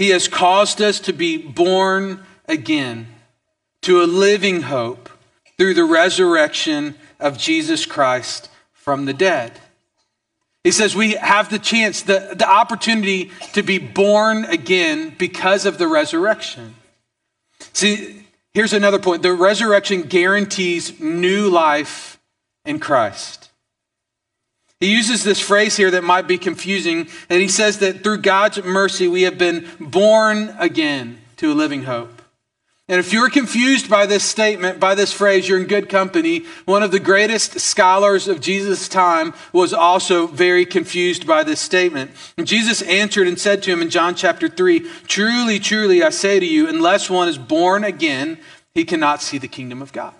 he 0.00 0.08
has 0.08 0.28
caused 0.28 0.80
us 0.80 0.98
to 0.98 1.12
be 1.12 1.36
born 1.36 2.24
again 2.48 3.06
to 3.82 4.00
a 4.00 4.04
living 4.04 4.62
hope 4.62 5.10
through 5.58 5.74
the 5.74 5.84
resurrection 5.84 6.94
of 7.20 7.36
Jesus 7.36 7.84
Christ 7.84 8.48
from 8.72 9.04
the 9.04 9.12
dead. 9.12 9.60
He 10.64 10.70
says 10.70 10.96
we 10.96 11.12
have 11.16 11.50
the 11.50 11.58
chance, 11.58 12.00
the, 12.00 12.34
the 12.34 12.48
opportunity 12.48 13.30
to 13.52 13.62
be 13.62 13.76
born 13.76 14.46
again 14.46 15.14
because 15.18 15.66
of 15.66 15.76
the 15.76 15.86
resurrection. 15.86 16.76
See, 17.74 18.24
here's 18.54 18.72
another 18.72 18.98
point 18.98 19.22
the 19.22 19.34
resurrection 19.34 20.04
guarantees 20.04 20.98
new 20.98 21.50
life 21.50 22.18
in 22.64 22.78
Christ. 22.78 23.39
He 24.80 24.92
uses 24.92 25.22
this 25.22 25.40
phrase 25.40 25.76
here 25.76 25.90
that 25.90 26.04
might 26.04 26.26
be 26.26 26.38
confusing, 26.38 27.06
and 27.28 27.40
he 27.40 27.48
says 27.48 27.78
that 27.78 28.02
through 28.02 28.18
God's 28.18 28.62
mercy 28.64 29.06
we 29.06 29.22
have 29.22 29.36
been 29.36 29.68
born 29.78 30.54
again 30.58 31.18
to 31.36 31.52
a 31.52 31.54
living 31.54 31.84
hope. 31.84 32.20
And 32.88 32.98
if 32.98 33.12
you're 33.12 33.30
confused 33.30 33.88
by 33.88 34.06
this 34.06 34.24
statement, 34.24 34.80
by 34.80 34.96
this 34.96 35.12
phrase, 35.12 35.48
you're 35.48 35.60
in 35.60 35.68
good 35.68 35.88
company. 35.88 36.44
One 36.64 36.82
of 36.82 36.90
the 36.90 36.98
greatest 36.98 37.60
scholars 37.60 38.26
of 38.26 38.40
Jesus' 38.40 38.88
time 38.88 39.32
was 39.52 39.72
also 39.72 40.26
very 40.26 40.66
confused 40.66 41.24
by 41.24 41.44
this 41.44 41.60
statement. 41.60 42.10
And 42.36 42.48
Jesus 42.48 42.82
answered 42.82 43.28
and 43.28 43.38
said 43.38 43.62
to 43.62 43.70
him 43.70 43.80
in 43.80 43.90
John 43.90 44.16
chapter 44.16 44.48
3 44.48 44.80
Truly, 45.06 45.60
truly, 45.60 46.02
I 46.02 46.10
say 46.10 46.40
to 46.40 46.46
you, 46.46 46.68
unless 46.68 47.08
one 47.08 47.28
is 47.28 47.38
born 47.38 47.84
again, 47.84 48.38
he 48.74 48.84
cannot 48.84 49.22
see 49.22 49.38
the 49.38 49.46
kingdom 49.46 49.82
of 49.82 49.92
God. 49.92 50.14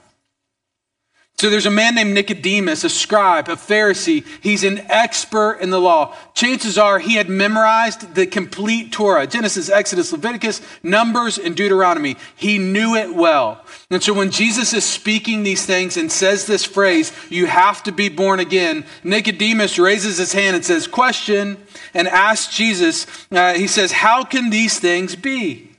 So 1.41 1.49
there's 1.49 1.65
a 1.65 1.71
man 1.71 1.95
named 1.95 2.13
Nicodemus, 2.13 2.85
a 2.85 2.91
scribe, 2.91 3.49
a 3.49 3.57
Pharisee. 3.57 4.27
He's 4.43 4.63
an 4.63 4.81
expert 4.91 5.61
in 5.63 5.71
the 5.71 5.81
law. 5.81 6.15
Chances 6.35 6.77
are 6.77 6.99
he 6.99 7.15
had 7.15 7.31
memorized 7.31 8.15
the 8.15 8.27
complete 8.27 8.93
Torah 8.93 9.27
Genesis, 9.27 9.71
Exodus, 9.71 10.13
Leviticus, 10.13 10.61
Numbers, 10.83 11.39
and 11.39 11.57
Deuteronomy. 11.57 12.19
He 12.37 12.59
knew 12.59 12.95
it 12.95 13.15
well. 13.15 13.65
And 13.91 14.03
so 14.03 14.13
when 14.13 14.31
Jesus 14.31 14.75
is 14.75 14.85
speaking 14.85 15.43
these 15.43 15.65
things 15.65 15.97
and 15.97 16.13
says 16.13 16.45
this 16.45 16.67
phrase, 16.67 17.11
you 17.31 17.47
have 17.47 17.83
to 17.85 17.91
be 17.91 18.11
born 18.11 18.39
again, 18.39 18.85
Nicodemus 19.03 19.79
raises 19.79 20.19
his 20.19 20.35
hand 20.35 20.57
and 20.57 20.63
says, 20.63 20.87
Question, 20.87 21.57
and 21.95 22.07
asks 22.07 22.55
Jesus, 22.55 23.07
uh, 23.33 23.55
he 23.55 23.67
says, 23.67 23.93
How 23.93 24.25
can 24.25 24.51
these 24.51 24.79
things 24.79 25.17
be? 25.17 25.71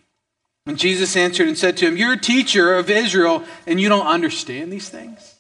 And 0.65 0.80
Jesus 0.80 1.15
answered 1.15 1.48
and 1.48 1.56
said 1.56 1.77
to 1.77 1.86
him, 1.86 1.98
You're 1.98 2.13
a 2.13 2.20
teacher 2.20 2.74
of 2.74 2.89
Israel, 2.89 3.44
and 3.68 3.80
you 3.80 3.89
don't 3.89 4.08
understand 4.08 4.74
these 4.74 4.89
things? 4.89 5.30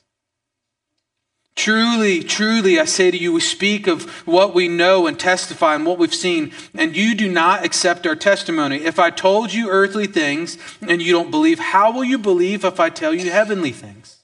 Truly, 1.61 2.23
truly, 2.23 2.79
I 2.79 2.85
say 2.85 3.11
to 3.11 3.17
you, 3.17 3.33
we 3.33 3.39
speak 3.39 3.85
of 3.85 4.09
what 4.25 4.55
we 4.55 4.67
know 4.67 5.05
and 5.05 5.19
testify 5.19 5.75
and 5.75 5.85
what 5.85 5.99
we've 5.99 6.11
seen, 6.11 6.53
and 6.73 6.97
you 6.97 7.13
do 7.13 7.31
not 7.31 7.63
accept 7.63 8.07
our 8.07 8.15
testimony. 8.15 8.77
If 8.77 8.97
I 8.97 9.11
told 9.11 9.53
you 9.53 9.69
earthly 9.69 10.07
things 10.07 10.57
and 10.81 11.03
you 11.03 11.13
don't 11.13 11.29
believe, 11.29 11.59
how 11.59 11.91
will 11.91 12.03
you 12.03 12.17
believe 12.17 12.65
if 12.65 12.79
I 12.79 12.89
tell 12.89 13.13
you 13.13 13.29
heavenly 13.29 13.69
things? 13.69 14.23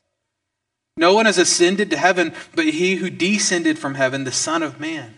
No 0.97 1.13
one 1.13 1.27
has 1.27 1.37
ascended 1.37 1.91
to 1.91 1.97
heaven 1.97 2.33
but 2.55 2.65
he 2.65 2.95
who 2.95 3.11
descended 3.11 3.77
from 3.77 3.93
heaven, 3.93 4.23
the 4.23 4.31
Son 4.31 4.63
of 4.63 4.79
Man. 4.79 5.13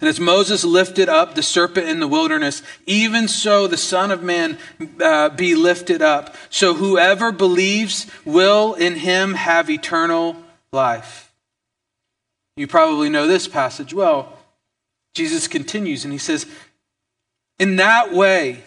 And 0.00 0.08
as 0.08 0.18
Moses 0.18 0.64
lifted 0.64 1.08
up 1.08 1.36
the 1.36 1.44
serpent 1.44 1.88
in 1.88 2.00
the 2.00 2.08
wilderness, 2.08 2.60
even 2.86 3.28
so 3.28 3.68
the 3.68 3.76
Son 3.76 4.10
of 4.10 4.24
Man 4.24 4.58
uh, 5.00 5.28
be 5.28 5.54
lifted 5.54 6.02
up. 6.02 6.34
So 6.50 6.74
whoever 6.74 7.30
believes 7.30 8.08
will 8.24 8.74
in 8.74 8.96
him 8.96 9.34
have 9.34 9.70
eternal 9.70 10.41
life. 10.72 11.32
You 12.56 12.66
probably 12.66 13.08
know 13.08 13.26
this 13.26 13.48
passage 13.48 13.94
well. 13.94 14.38
Jesus 15.14 15.48
continues 15.48 16.04
and 16.04 16.12
he 16.12 16.18
says, 16.18 16.46
In 17.58 17.76
that 17.76 18.12
way, 18.12 18.62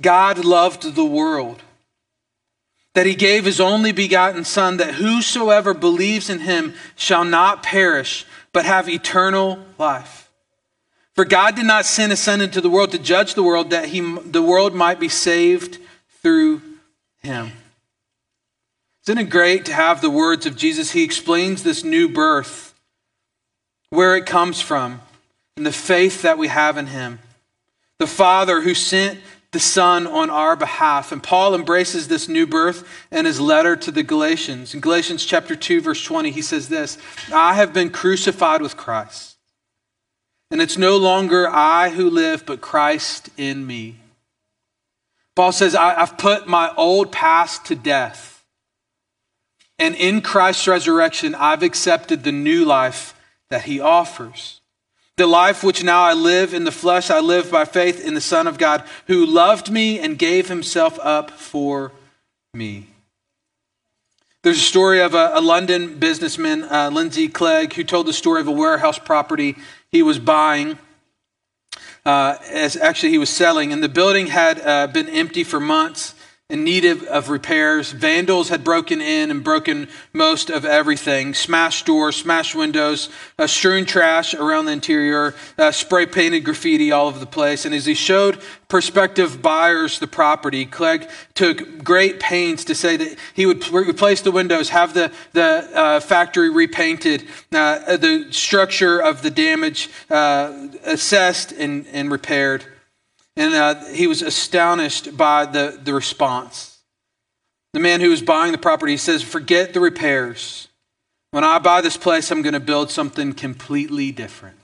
God 0.00 0.44
loved 0.44 0.94
the 0.94 1.04
world 1.04 1.62
that 2.94 3.06
he 3.06 3.14
gave 3.14 3.44
his 3.44 3.60
only 3.60 3.92
begotten 3.92 4.44
Son, 4.44 4.78
that 4.78 4.94
whosoever 4.94 5.72
believes 5.72 6.28
in 6.28 6.40
him 6.40 6.74
shall 6.96 7.24
not 7.24 7.62
perish, 7.62 8.26
but 8.52 8.64
have 8.64 8.88
eternal 8.88 9.64
life. 9.78 10.30
For 11.14 11.24
God 11.24 11.54
did 11.54 11.66
not 11.66 11.84
send 11.84 12.10
his 12.10 12.20
Son 12.20 12.40
into 12.40 12.60
the 12.60 12.70
world 12.70 12.90
to 12.92 12.98
judge 12.98 13.34
the 13.34 13.42
world, 13.42 13.70
that 13.70 13.86
he, 13.86 14.00
the 14.00 14.42
world 14.42 14.74
might 14.74 14.98
be 14.98 15.08
saved 15.08 15.78
through 16.22 16.60
him. 17.22 17.52
Isn't 19.08 19.16
it 19.16 19.30
great 19.30 19.64
to 19.64 19.72
have 19.72 20.02
the 20.02 20.10
words 20.10 20.44
of 20.44 20.54
Jesus? 20.54 20.90
He 20.90 21.02
explains 21.02 21.62
this 21.62 21.82
new 21.82 22.10
birth, 22.10 22.74
where 23.88 24.14
it 24.18 24.26
comes 24.26 24.60
from, 24.60 25.00
and 25.56 25.64
the 25.64 25.72
faith 25.72 26.20
that 26.20 26.36
we 26.36 26.48
have 26.48 26.76
in 26.76 26.88
him. 26.88 27.18
The 27.98 28.06
Father 28.06 28.60
who 28.60 28.74
sent 28.74 29.18
the 29.52 29.60
Son 29.60 30.06
on 30.06 30.28
our 30.28 30.56
behalf. 30.56 31.10
And 31.10 31.22
Paul 31.22 31.54
embraces 31.54 32.08
this 32.08 32.28
new 32.28 32.46
birth 32.46 32.86
in 33.10 33.24
his 33.24 33.40
letter 33.40 33.76
to 33.76 33.90
the 33.90 34.02
Galatians. 34.02 34.74
In 34.74 34.80
Galatians 34.80 35.24
chapter 35.24 35.56
2, 35.56 35.80
verse 35.80 36.04
20, 36.04 36.30
he 36.30 36.42
says 36.42 36.68
this 36.68 36.98
I 37.32 37.54
have 37.54 37.72
been 37.72 37.88
crucified 37.88 38.60
with 38.60 38.76
Christ. 38.76 39.38
And 40.50 40.60
it's 40.60 40.76
no 40.76 40.98
longer 40.98 41.48
I 41.48 41.88
who 41.88 42.10
live, 42.10 42.44
but 42.44 42.60
Christ 42.60 43.30
in 43.38 43.66
me. 43.66 43.96
Paul 45.34 45.52
says, 45.52 45.74
I've 45.74 46.18
put 46.18 46.46
my 46.46 46.74
old 46.76 47.10
past 47.10 47.64
to 47.66 47.74
death. 47.74 48.37
And 49.78 49.94
in 49.94 50.20
Christ's 50.22 50.66
resurrection, 50.66 51.34
I've 51.34 51.62
accepted 51.62 52.24
the 52.24 52.32
new 52.32 52.64
life 52.64 53.14
that 53.50 53.62
he 53.62 53.80
offers. 53.80 54.60
The 55.16 55.26
life 55.26 55.64
which 55.64 55.82
now 55.82 56.02
I 56.02 56.12
live 56.12 56.54
in 56.54 56.64
the 56.64 56.72
flesh, 56.72 57.10
I 57.10 57.20
live 57.20 57.50
by 57.50 57.64
faith 57.64 58.04
in 58.04 58.14
the 58.14 58.20
Son 58.20 58.46
of 58.46 58.58
God, 58.58 58.84
who 59.06 59.26
loved 59.26 59.70
me 59.70 59.98
and 59.98 60.18
gave 60.18 60.48
himself 60.48 60.98
up 61.02 61.30
for 61.30 61.92
me. 62.54 62.86
There's 64.42 64.58
a 64.58 64.60
story 64.60 65.00
of 65.00 65.14
a, 65.14 65.32
a 65.34 65.40
London 65.40 65.98
businessman, 65.98 66.64
uh, 66.64 66.90
Lindsay 66.92 67.28
Clegg, 67.28 67.72
who 67.72 67.82
told 67.82 68.06
the 68.06 68.12
story 68.12 68.40
of 68.40 68.46
a 68.46 68.52
warehouse 68.52 68.98
property 68.98 69.56
he 69.90 70.02
was 70.02 70.18
buying. 70.18 70.78
Uh, 72.06 72.36
as 72.50 72.76
actually 72.76 73.10
he 73.10 73.18
was 73.18 73.28
selling, 73.28 73.72
and 73.72 73.82
the 73.82 73.88
building 73.88 74.28
had 74.28 74.60
uh, 74.60 74.86
been 74.86 75.08
empty 75.08 75.44
for 75.44 75.60
months 75.60 76.14
in 76.50 76.64
need 76.64 76.86
of, 76.86 77.02
of, 77.02 77.28
repairs. 77.28 77.92
Vandals 77.92 78.48
had 78.48 78.64
broken 78.64 79.02
in 79.02 79.30
and 79.30 79.44
broken 79.44 79.86
most 80.14 80.48
of 80.48 80.64
everything 80.64 81.34
smashed 81.34 81.84
doors, 81.84 82.16
smashed 82.16 82.54
windows, 82.54 83.10
uh, 83.38 83.46
strewn 83.46 83.84
trash 83.84 84.32
around 84.32 84.64
the 84.64 84.72
interior, 84.72 85.34
uh, 85.58 85.70
spray 85.70 86.06
painted 86.06 86.40
graffiti 86.40 86.90
all 86.90 87.08
over 87.08 87.18
the 87.18 87.26
place. 87.26 87.66
And 87.66 87.74
as 87.74 87.84
he 87.84 87.92
showed 87.92 88.40
prospective 88.66 89.42
buyers 89.42 89.98
the 89.98 90.06
property, 90.06 90.64
Clegg 90.64 91.10
took 91.34 91.84
great 91.84 92.18
pains 92.18 92.64
to 92.64 92.74
say 92.74 92.96
that 92.96 93.18
he 93.34 93.44
would 93.44 93.68
replace 93.68 94.22
the 94.22 94.32
windows, 94.32 94.70
have 94.70 94.94
the, 94.94 95.12
the 95.34 95.68
uh, 95.74 96.00
factory 96.00 96.48
repainted, 96.48 97.28
uh, 97.52 97.98
the 97.98 98.28
structure 98.30 98.98
of 98.98 99.20
the 99.20 99.30
damage 99.30 99.90
uh, 100.08 100.68
assessed 100.84 101.52
and, 101.52 101.86
and 101.92 102.10
repaired. 102.10 102.64
And 103.38 103.54
uh, 103.54 103.84
he 103.84 104.08
was 104.08 104.20
astonished 104.20 105.16
by 105.16 105.46
the, 105.46 105.78
the 105.80 105.94
response. 105.94 106.80
The 107.72 107.78
man 107.78 108.00
who 108.00 108.10
was 108.10 108.20
buying 108.20 108.50
the 108.50 108.58
property 108.58 108.96
says, 108.96 109.22
Forget 109.22 109.72
the 109.72 109.80
repairs. 109.80 110.66
When 111.30 111.44
I 111.44 111.60
buy 111.60 111.80
this 111.80 111.96
place, 111.96 112.32
I'm 112.32 112.42
going 112.42 112.54
to 112.54 112.60
build 112.60 112.90
something 112.90 113.32
completely 113.34 114.10
different. 114.10 114.56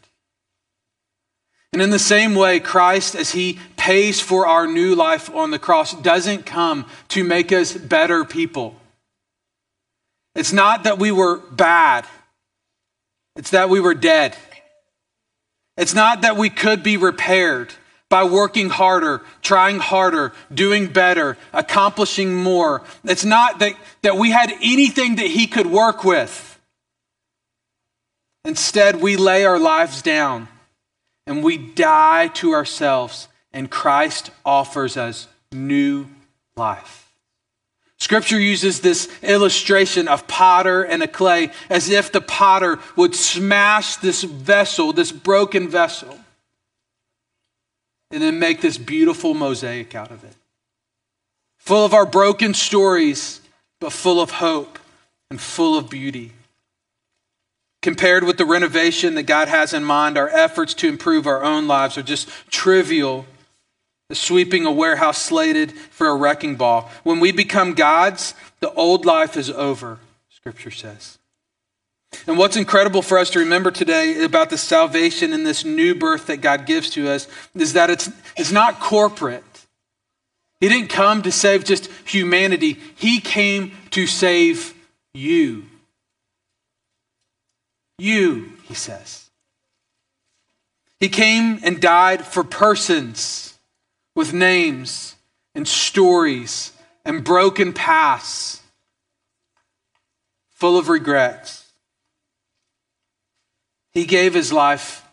And 1.73 1.81
in 1.81 1.91
the 1.91 2.01
same 2.01 2.35
way, 2.35 2.59
Christ, 2.59 3.15
as 3.15 3.31
he 3.31 3.61
pays 3.77 4.21
for 4.21 4.45
our 4.45 4.67
new 4.67 4.97
life 4.97 5.33
on 5.33 5.53
the 5.53 5.59
cross, 5.61 5.95
doesn't 5.95 6.45
come 6.45 6.87
to 7.11 7.23
make 7.23 7.53
us 7.53 7.77
better 7.77 8.25
people. 8.25 8.75
It's 10.35 10.53
not 10.53 10.83
that 10.83 10.99
we 10.99 11.13
were 11.13 11.37
bad, 11.37 12.07
it's 13.37 13.51
that 13.51 13.69
we 13.69 13.79
were 13.79 13.95
dead. 13.95 14.37
It's 15.77 15.95
not 15.95 16.23
that 16.23 16.37
we 16.37 16.51
could 16.51 16.83
be 16.83 16.97
repaired 16.97 17.73
by 18.15 18.23
working 18.23 18.69
harder, 18.69 19.23
trying 19.43 19.81
harder, 19.81 20.33
doing 20.55 20.87
better, 20.87 21.37
accomplishing 21.53 22.33
more. 22.33 22.81
It's 23.03 23.25
not 23.25 23.59
that, 23.59 23.75
that 24.03 24.17
we 24.17 24.31
had 24.31 24.53
anything 24.63 25.17
that 25.17 25.27
he 25.27 25.49
could 25.49 25.67
work 25.67 26.05
with. 26.05 26.61
Instead, 28.45 29.01
we 29.01 29.17
lay 29.17 29.45
our 29.45 29.59
lives 29.59 30.01
down 30.01 30.47
and 31.27 31.43
we 31.43 31.59
die 31.59 32.29
to 32.35 32.53
ourselves, 32.53 33.27
and 33.53 33.69
Christ 33.69 34.31
offers 34.45 34.97
us 34.97 35.27
new 35.51 36.07
life. 36.55 37.13
Scripture 37.99 38.39
uses 38.39 38.79
this 38.79 39.09
illustration 39.25 40.07
of 40.07 40.29
potter 40.29 40.85
and 40.85 41.03
a 41.03 41.09
clay 41.09 41.51
as 41.69 41.91
if 41.91 42.13
the 42.13 42.21
potter 42.21 42.79
would 42.95 43.17
smash 43.17 43.97
this 43.97 44.23
vessel, 44.23 44.93
this 44.93 45.11
broken 45.11 45.69
vessel 45.69 46.21
and 48.15 48.23
then 48.23 48.39
make 48.39 48.61
this 48.61 48.79
beautiful 48.79 49.35
mosaic 49.35 49.95
out 49.95 50.11
of 50.11 50.23
it. 50.23 50.35
Full 51.59 51.85
of 51.85 51.93
our 51.93 52.07
broken 52.07 52.55
stories, 52.55 53.41
but 53.81 53.93
full 53.93 54.21
of 54.21 54.31
hope 54.31 54.79
and 55.31 55.41
full 55.41 55.77
of 55.77 55.91
beauty. 55.91 56.33
Compared 57.83 58.25
with 58.25 58.39
the 58.39 58.47
renovation 58.47 59.17
that 59.17 59.25
God 59.25 59.49
has 59.49 59.75
in 59.75 59.85
mind, 59.85 60.17
our 60.17 60.29
efforts 60.29 60.75
to 60.75 60.89
improve 60.89 61.27
our 61.27 61.43
own 61.43 61.67
lives 61.67 61.99
are 61.99 62.03
just 62.03 62.29
trivial 62.51 63.27
sweeping 64.13 64.65
a 64.65 64.71
warehouse 64.71 65.19
slated 65.19 65.73
for 65.73 66.07
a 66.07 66.15
wrecking 66.15 66.55
ball. 66.55 66.91
When 67.03 67.19
we 67.19 67.33
become 67.33 67.75
God's, 67.75 68.35
the 68.61 68.73
old 68.75 69.05
life 69.05 69.37
is 69.37 69.51
over, 69.51 69.99
Scripture 70.31 70.71
says. 70.71 71.19
And 72.27 72.39
what's 72.39 72.57
incredible 72.57 73.03
for 73.03 73.19
us 73.19 73.31
to 73.31 73.41
remember 73.41 73.71
today 73.71 74.25
about 74.25 74.51
the 74.51 74.59
salvation 74.59 75.33
and 75.33 75.47
this 75.47 75.65
new 75.65 75.95
birth 75.95 76.27
that 76.27 76.41
God 76.41 76.67
gives 76.67 76.91
to 76.91 77.09
us 77.09 77.29
is 77.55 77.75
that 77.75 77.91
it's, 77.91 78.11
it's 78.37 78.53
not 78.53 78.81
corporate. 78.81 79.45
He 80.61 80.69
didn't 80.69 80.89
come 80.89 81.23
to 81.23 81.33
save 81.33 81.65
just 81.65 81.91
humanity, 82.05 82.79
He 82.97 83.21
came 83.21 83.73
to 83.91 84.07
save 84.07 84.75
you. 85.13 85.65
You, 87.99 88.53
He 88.63 88.75
says. 88.75 89.31
He 91.01 91.09
came 91.09 91.61
and 91.63 91.81
died 91.81 92.25
for 92.25 92.45
persons 92.45 93.59
with 94.15 94.33
names 94.33 95.17
and 95.55 95.69
stories 95.69 96.73
and 97.05 97.23
broken 97.23 97.73
pasts, 97.73 98.63
full 100.51 100.79
of 100.79 100.89
regrets. 100.89 101.64
He 103.95 104.05
gave 104.05 104.35
his 104.35 104.53
life 104.53 105.09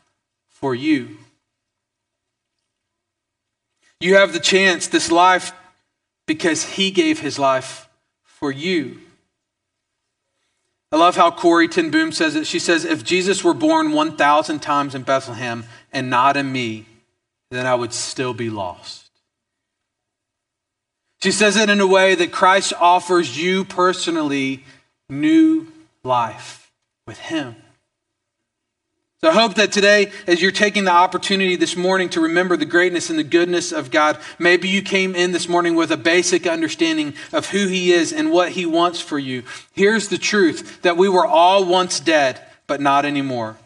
for 0.50 0.76
you. 0.76 1.18
You 4.00 4.16
have 4.16 4.34
the 4.34 4.40
chance, 4.40 4.88
this 4.88 5.12
life, 5.12 5.54
because 6.26 6.64
he 6.64 6.90
gave 6.90 7.20
his 7.20 7.38
life 7.38 7.88
for 8.24 8.52
you. 8.52 9.00
I 10.92 10.98
love 10.98 11.16
how 11.16 11.32
Corrie 11.32 11.68
ten 11.68 11.92
Boom 11.92 12.12
says 12.12 12.36
it. 12.36 12.48
She 12.48 12.60
says, 12.60 12.84
If 12.84 13.04
Jesus 13.04 13.44
were 13.44 13.54
born 13.54 13.94
1,000 13.94 14.60
times 14.60 14.96
in 14.96 15.04
Bethlehem 15.04 15.66
and 15.94 16.10
not 16.10 16.36
in 16.36 16.52
me, 16.52 16.86
then 17.52 17.66
I 17.66 17.76
would 17.76 17.94
still 17.94 18.34
be 18.34 18.50
lost. 18.50 19.10
She 21.22 21.32
says 21.32 21.56
it 21.56 21.70
in 21.70 21.80
a 21.80 21.88
way 21.88 22.16
that 22.16 22.32
Christ 22.32 22.74
offers 22.80 23.38
you 23.38 23.64
personally 23.64 24.66
new 25.08 25.68
life 26.04 26.72
with 27.06 27.20
him. 27.20 27.56
So 29.24 29.30
I 29.30 29.34
hope 29.34 29.54
that 29.56 29.72
today, 29.72 30.12
as 30.26 30.42
you're 30.42 30.52
taking 30.52 30.86
the 30.86 30.92
opportunity 30.92 31.56
this 31.56 31.76
morning 31.76 32.10
to 32.10 32.22
remember 32.22 32.58
the 32.58 32.66
greatness 32.66 33.12
and 33.12 33.20
the 33.20 33.24
goodness 33.24 33.72
of 33.72 33.92
God, 33.92 34.18
maybe 34.40 34.68
you 34.68 34.82
came 34.82 35.14
in 35.14 35.32
this 35.32 35.48
morning 35.48 35.76
with 35.76 35.92
a 35.92 35.98
basic 35.98 36.48
understanding 36.48 37.14
of 37.32 37.50
who 37.50 37.68
He 37.68 37.92
is 37.92 38.12
and 38.12 38.32
what 38.32 38.54
He 38.54 38.66
wants 38.66 39.00
for 39.00 39.20
you. 39.20 39.44
Here's 39.74 40.08
the 40.08 40.18
truth 40.18 40.82
that 40.82 40.98
we 40.98 41.08
were 41.08 41.28
all 41.28 41.66
once 41.66 42.00
dead, 42.00 42.42
but 42.66 42.82
not 42.82 43.06
anymore. 43.06 43.58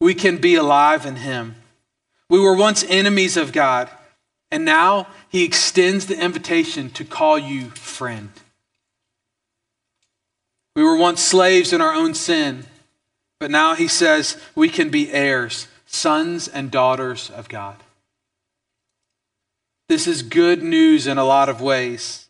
We 0.00 0.12
can 0.12 0.38
be 0.38 0.56
alive 0.56 1.06
in 1.06 1.16
Him. 1.16 1.54
We 2.28 2.40
were 2.40 2.56
once 2.56 2.84
enemies 2.88 3.36
of 3.36 3.52
God, 3.52 3.88
and 4.50 4.64
now 4.64 5.06
He 5.28 5.44
extends 5.44 6.06
the 6.06 6.20
invitation 6.20 6.90
to 6.90 7.04
call 7.04 7.38
you 7.38 7.70
friend. 7.70 8.30
We 10.74 10.82
were 10.82 10.96
once 10.96 11.22
slaves 11.22 11.72
in 11.72 11.80
our 11.80 11.92
own 11.92 12.14
sin, 12.14 12.66
but 13.38 13.50
now 13.50 13.74
he 13.74 13.88
says 13.88 14.40
we 14.54 14.68
can 14.68 14.88
be 14.88 15.12
heirs, 15.12 15.68
sons 15.86 16.48
and 16.48 16.70
daughters 16.70 17.30
of 17.30 17.48
God. 17.48 17.76
This 19.88 20.06
is 20.06 20.22
good 20.22 20.62
news 20.62 21.06
in 21.06 21.18
a 21.18 21.24
lot 21.24 21.48
of 21.48 21.60
ways. 21.60 22.28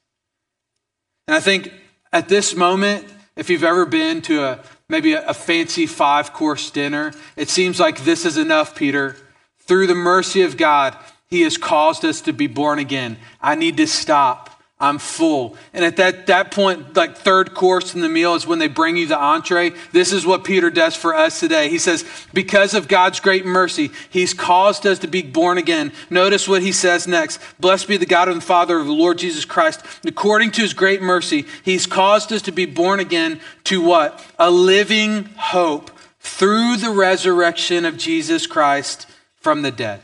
And 1.26 1.34
I 1.34 1.40
think 1.40 1.72
at 2.12 2.28
this 2.28 2.54
moment, 2.54 3.06
if 3.34 3.50
you've 3.50 3.64
ever 3.64 3.86
been 3.86 4.22
to 4.22 4.44
a 4.44 4.60
maybe 4.88 5.14
a, 5.14 5.26
a 5.26 5.34
fancy 5.34 5.86
five 5.86 6.32
course 6.32 6.70
dinner, 6.70 7.12
it 7.36 7.48
seems 7.48 7.80
like 7.80 8.04
this 8.04 8.24
is 8.24 8.36
enough, 8.36 8.74
Peter. 8.74 9.16
Through 9.60 9.86
the 9.88 9.94
mercy 9.94 10.42
of 10.42 10.56
God, 10.56 10.96
He 11.28 11.42
has 11.42 11.58
caused 11.58 12.04
us 12.04 12.20
to 12.22 12.32
be 12.32 12.46
born 12.46 12.78
again. 12.78 13.18
I 13.40 13.54
need 13.54 13.76
to 13.78 13.86
stop. 13.86 14.55
I'm 14.78 14.98
full. 14.98 15.56
And 15.72 15.86
at 15.86 15.96
that, 15.96 16.26
that 16.26 16.50
point, 16.50 16.94
like 16.94 17.16
third 17.16 17.54
course 17.54 17.94
in 17.94 18.02
the 18.02 18.10
meal 18.10 18.34
is 18.34 18.46
when 18.46 18.58
they 18.58 18.68
bring 18.68 18.98
you 18.98 19.06
the 19.06 19.18
entree. 19.18 19.72
This 19.92 20.12
is 20.12 20.26
what 20.26 20.44
Peter 20.44 20.68
does 20.68 20.94
for 20.94 21.14
us 21.14 21.40
today. 21.40 21.70
He 21.70 21.78
says, 21.78 22.04
because 22.34 22.74
of 22.74 22.86
God's 22.86 23.18
great 23.18 23.46
mercy, 23.46 23.90
he's 24.10 24.34
caused 24.34 24.86
us 24.86 24.98
to 24.98 25.06
be 25.06 25.22
born 25.22 25.56
again. 25.56 25.92
Notice 26.10 26.46
what 26.46 26.60
he 26.60 26.72
says 26.72 27.08
next. 27.08 27.40
Blessed 27.58 27.88
be 27.88 27.96
the 27.96 28.04
God 28.04 28.28
and 28.28 28.44
Father 28.44 28.78
of 28.78 28.84
the 28.84 28.92
Lord 28.92 29.16
Jesus 29.16 29.46
Christ. 29.46 29.80
According 30.04 30.50
to 30.52 30.60
his 30.60 30.74
great 30.74 31.00
mercy, 31.00 31.46
he's 31.64 31.86
caused 31.86 32.30
us 32.30 32.42
to 32.42 32.52
be 32.52 32.66
born 32.66 33.00
again 33.00 33.40
to 33.64 33.80
what? 33.80 34.22
A 34.38 34.50
living 34.50 35.24
hope 35.36 35.90
through 36.20 36.76
the 36.76 36.90
resurrection 36.90 37.86
of 37.86 37.96
Jesus 37.96 38.46
Christ 38.46 39.06
from 39.40 39.62
the 39.62 39.70
dead. 39.70 40.02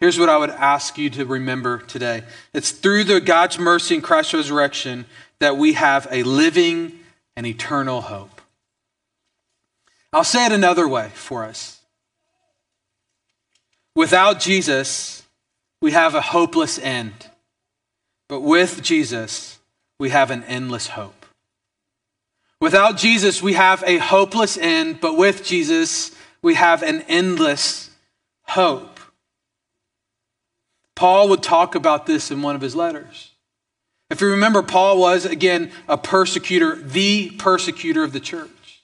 Here's 0.00 0.18
what 0.18 0.28
I 0.28 0.36
would 0.36 0.50
ask 0.50 0.96
you 0.96 1.10
to 1.10 1.24
remember 1.24 1.78
today. 1.78 2.22
It's 2.52 2.70
through 2.70 3.04
the 3.04 3.20
God's 3.20 3.58
mercy 3.58 3.96
and 3.96 4.04
Christ's 4.04 4.34
resurrection 4.34 5.06
that 5.40 5.56
we 5.56 5.72
have 5.72 6.06
a 6.10 6.22
living 6.22 7.00
and 7.36 7.46
eternal 7.46 8.00
hope. 8.00 8.40
I'll 10.12 10.24
say 10.24 10.46
it 10.46 10.52
another 10.52 10.86
way 10.86 11.10
for 11.14 11.44
us. 11.44 11.80
Without 13.94 14.38
Jesus, 14.38 15.24
we 15.82 15.90
have 15.90 16.14
a 16.14 16.20
hopeless 16.20 16.78
end. 16.78 17.12
But 18.28 18.40
with 18.40 18.82
Jesus, 18.82 19.58
we 19.98 20.10
have 20.10 20.30
an 20.30 20.44
endless 20.44 20.88
hope. 20.88 21.26
Without 22.60 22.96
Jesus, 22.96 23.42
we 23.42 23.54
have 23.54 23.82
a 23.86 23.98
hopeless 23.98 24.58
end, 24.58 25.00
but 25.00 25.16
with 25.16 25.44
Jesus, 25.44 26.14
we 26.42 26.54
have 26.54 26.82
an 26.82 27.02
endless 27.02 27.90
hope. 28.42 28.97
Paul 30.98 31.28
would 31.28 31.44
talk 31.44 31.76
about 31.76 32.06
this 32.06 32.32
in 32.32 32.42
one 32.42 32.56
of 32.56 32.60
his 32.60 32.74
letters. 32.74 33.30
If 34.10 34.20
you 34.20 34.30
remember, 34.32 34.64
Paul 34.64 34.98
was, 34.98 35.26
again, 35.26 35.70
a 35.86 35.96
persecutor, 35.96 36.74
the 36.74 37.30
persecutor 37.38 38.02
of 38.02 38.12
the 38.12 38.18
church. 38.18 38.82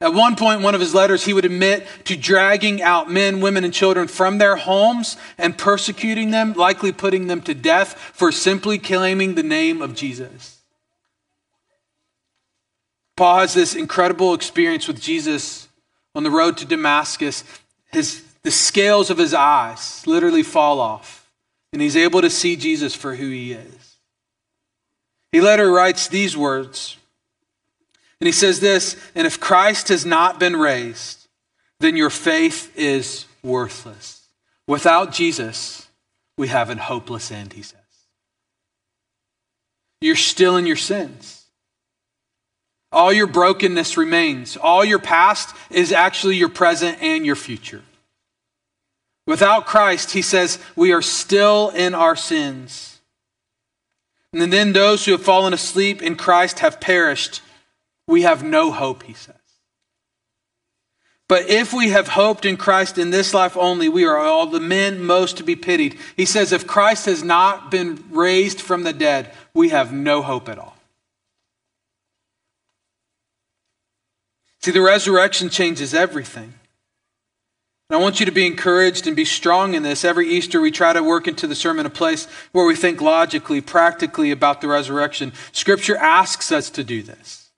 At 0.00 0.14
one 0.14 0.34
point 0.34 0.58
in 0.58 0.62
one 0.64 0.74
of 0.74 0.80
his 0.80 0.96
letters, 0.96 1.24
he 1.24 1.32
would 1.32 1.44
admit 1.44 1.86
to 2.06 2.16
dragging 2.16 2.82
out 2.82 3.08
men, 3.08 3.40
women, 3.40 3.62
and 3.62 3.72
children 3.72 4.08
from 4.08 4.38
their 4.38 4.56
homes 4.56 5.16
and 5.38 5.56
persecuting 5.56 6.32
them, 6.32 6.54
likely 6.54 6.90
putting 6.90 7.28
them 7.28 7.40
to 7.42 7.54
death 7.54 7.96
for 8.12 8.32
simply 8.32 8.76
claiming 8.76 9.36
the 9.36 9.44
name 9.44 9.80
of 9.80 9.94
Jesus. 9.94 10.60
Paul 13.16 13.38
has 13.38 13.54
this 13.54 13.76
incredible 13.76 14.34
experience 14.34 14.88
with 14.88 15.00
Jesus 15.00 15.68
on 16.16 16.24
the 16.24 16.32
road 16.32 16.56
to 16.56 16.64
Damascus. 16.64 17.44
His, 17.92 18.24
the 18.42 18.50
scales 18.50 19.08
of 19.08 19.18
his 19.18 19.32
eyes 19.34 20.04
literally 20.04 20.42
fall 20.42 20.80
off 20.80 21.23
and 21.74 21.82
he's 21.82 21.96
able 21.96 22.20
to 22.20 22.30
see 22.30 22.54
Jesus 22.54 22.94
for 22.94 23.16
who 23.16 23.28
he 23.28 23.52
is. 23.52 23.96
He 25.32 25.40
later 25.40 25.72
writes 25.72 26.06
these 26.06 26.36
words, 26.36 26.96
and 28.20 28.28
he 28.28 28.32
says 28.32 28.60
this 28.60 28.96
And 29.16 29.26
if 29.26 29.40
Christ 29.40 29.88
has 29.88 30.06
not 30.06 30.38
been 30.38 30.54
raised, 30.54 31.26
then 31.80 31.96
your 31.96 32.10
faith 32.10 32.72
is 32.78 33.26
worthless. 33.42 34.28
Without 34.68 35.10
Jesus, 35.10 35.88
we 36.38 36.46
have 36.46 36.70
a 36.70 36.76
hopeless 36.76 37.32
end, 37.32 37.52
he 37.54 37.62
says. 37.62 37.80
You're 40.00 40.14
still 40.14 40.56
in 40.56 40.66
your 40.66 40.76
sins. 40.76 41.44
All 42.92 43.12
your 43.12 43.26
brokenness 43.26 43.96
remains. 43.96 44.56
All 44.56 44.84
your 44.84 45.00
past 45.00 45.56
is 45.70 45.90
actually 45.90 46.36
your 46.36 46.50
present 46.50 47.02
and 47.02 47.26
your 47.26 47.34
future. 47.34 47.82
Without 49.26 49.66
Christ, 49.66 50.12
he 50.12 50.22
says, 50.22 50.58
we 50.76 50.92
are 50.92 51.02
still 51.02 51.70
in 51.70 51.94
our 51.94 52.16
sins. 52.16 53.00
And 54.32 54.52
then 54.52 54.72
those 54.72 55.04
who 55.04 55.12
have 55.12 55.22
fallen 55.22 55.54
asleep 55.54 56.02
in 56.02 56.16
Christ 56.16 56.58
have 56.58 56.80
perished. 56.80 57.40
We 58.06 58.22
have 58.22 58.42
no 58.42 58.70
hope, 58.70 59.04
he 59.04 59.14
says. 59.14 59.36
But 61.26 61.48
if 61.48 61.72
we 61.72 61.88
have 61.88 62.08
hoped 62.08 62.44
in 62.44 62.58
Christ 62.58 62.98
in 62.98 63.08
this 63.08 63.32
life 63.32 63.56
only, 63.56 63.88
we 63.88 64.04
are 64.04 64.18
all 64.18 64.46
the 64.46 64.60
men 64.60 65.02
most 65.02 65.38
to 65.38 65.42
be 65.42 65.56
pitied. 65.56 65.98
He 66.16 66.26
says, 66.26 66.52
if 66.52 66.66
Christ 66.66 67.06
has 67.06 67.22
not 67.22 67.70
been 67.70 68.04
raised 68.10 68.60
from 68.60 68.82
the 68.82 68.92
dead, 68.92 69.32
we 69.54 69.70
have 69.70 69.90
no 69.90 70.20
hope 70.20 70.50
at 70.50 70.58
all. 70.58 70.76
See, 74.60 74.70
the 74.70 74.82
resurrection 74.82 75.48
changes 75.48 75.94
everything. 75.94 76.54
And 77.90 77.98
I 77.98 78.00
want 78.00 78.18
you 78.18 78.26
to 78.26 78.32
be 78.32 78.46
encouraged 78.46 79.06
and 79.06 79.14
be 79.14 79.26
strong 79.26 79.74
in 79.74 79.82
this. 79.82 80.04
Every 80.04 80.28
Easter, 80.28 80.60
we 80.60 80.70
try 80.70 80.94
to 80.94 81.02
work 81.02 81.28
into 81.28 81.46
the 81.46 81.54
sermon 81.54 81.84
a 81.84 81.90
place 81.90 82.26
where 82.52 82.64
we 82.64 82.76
think 82.76 83.02
logically, 83.02 83.60
practically 83.60 84.30
about 84.30 84.60
the 84.60 84.68
resurrection. 84.68 85.32
Scripture 85.52 85.96
asks 85.96 86.50
us 86.50 86.70
to 86.70 86.84
do 86.84 87.02
this. 87.02 87.50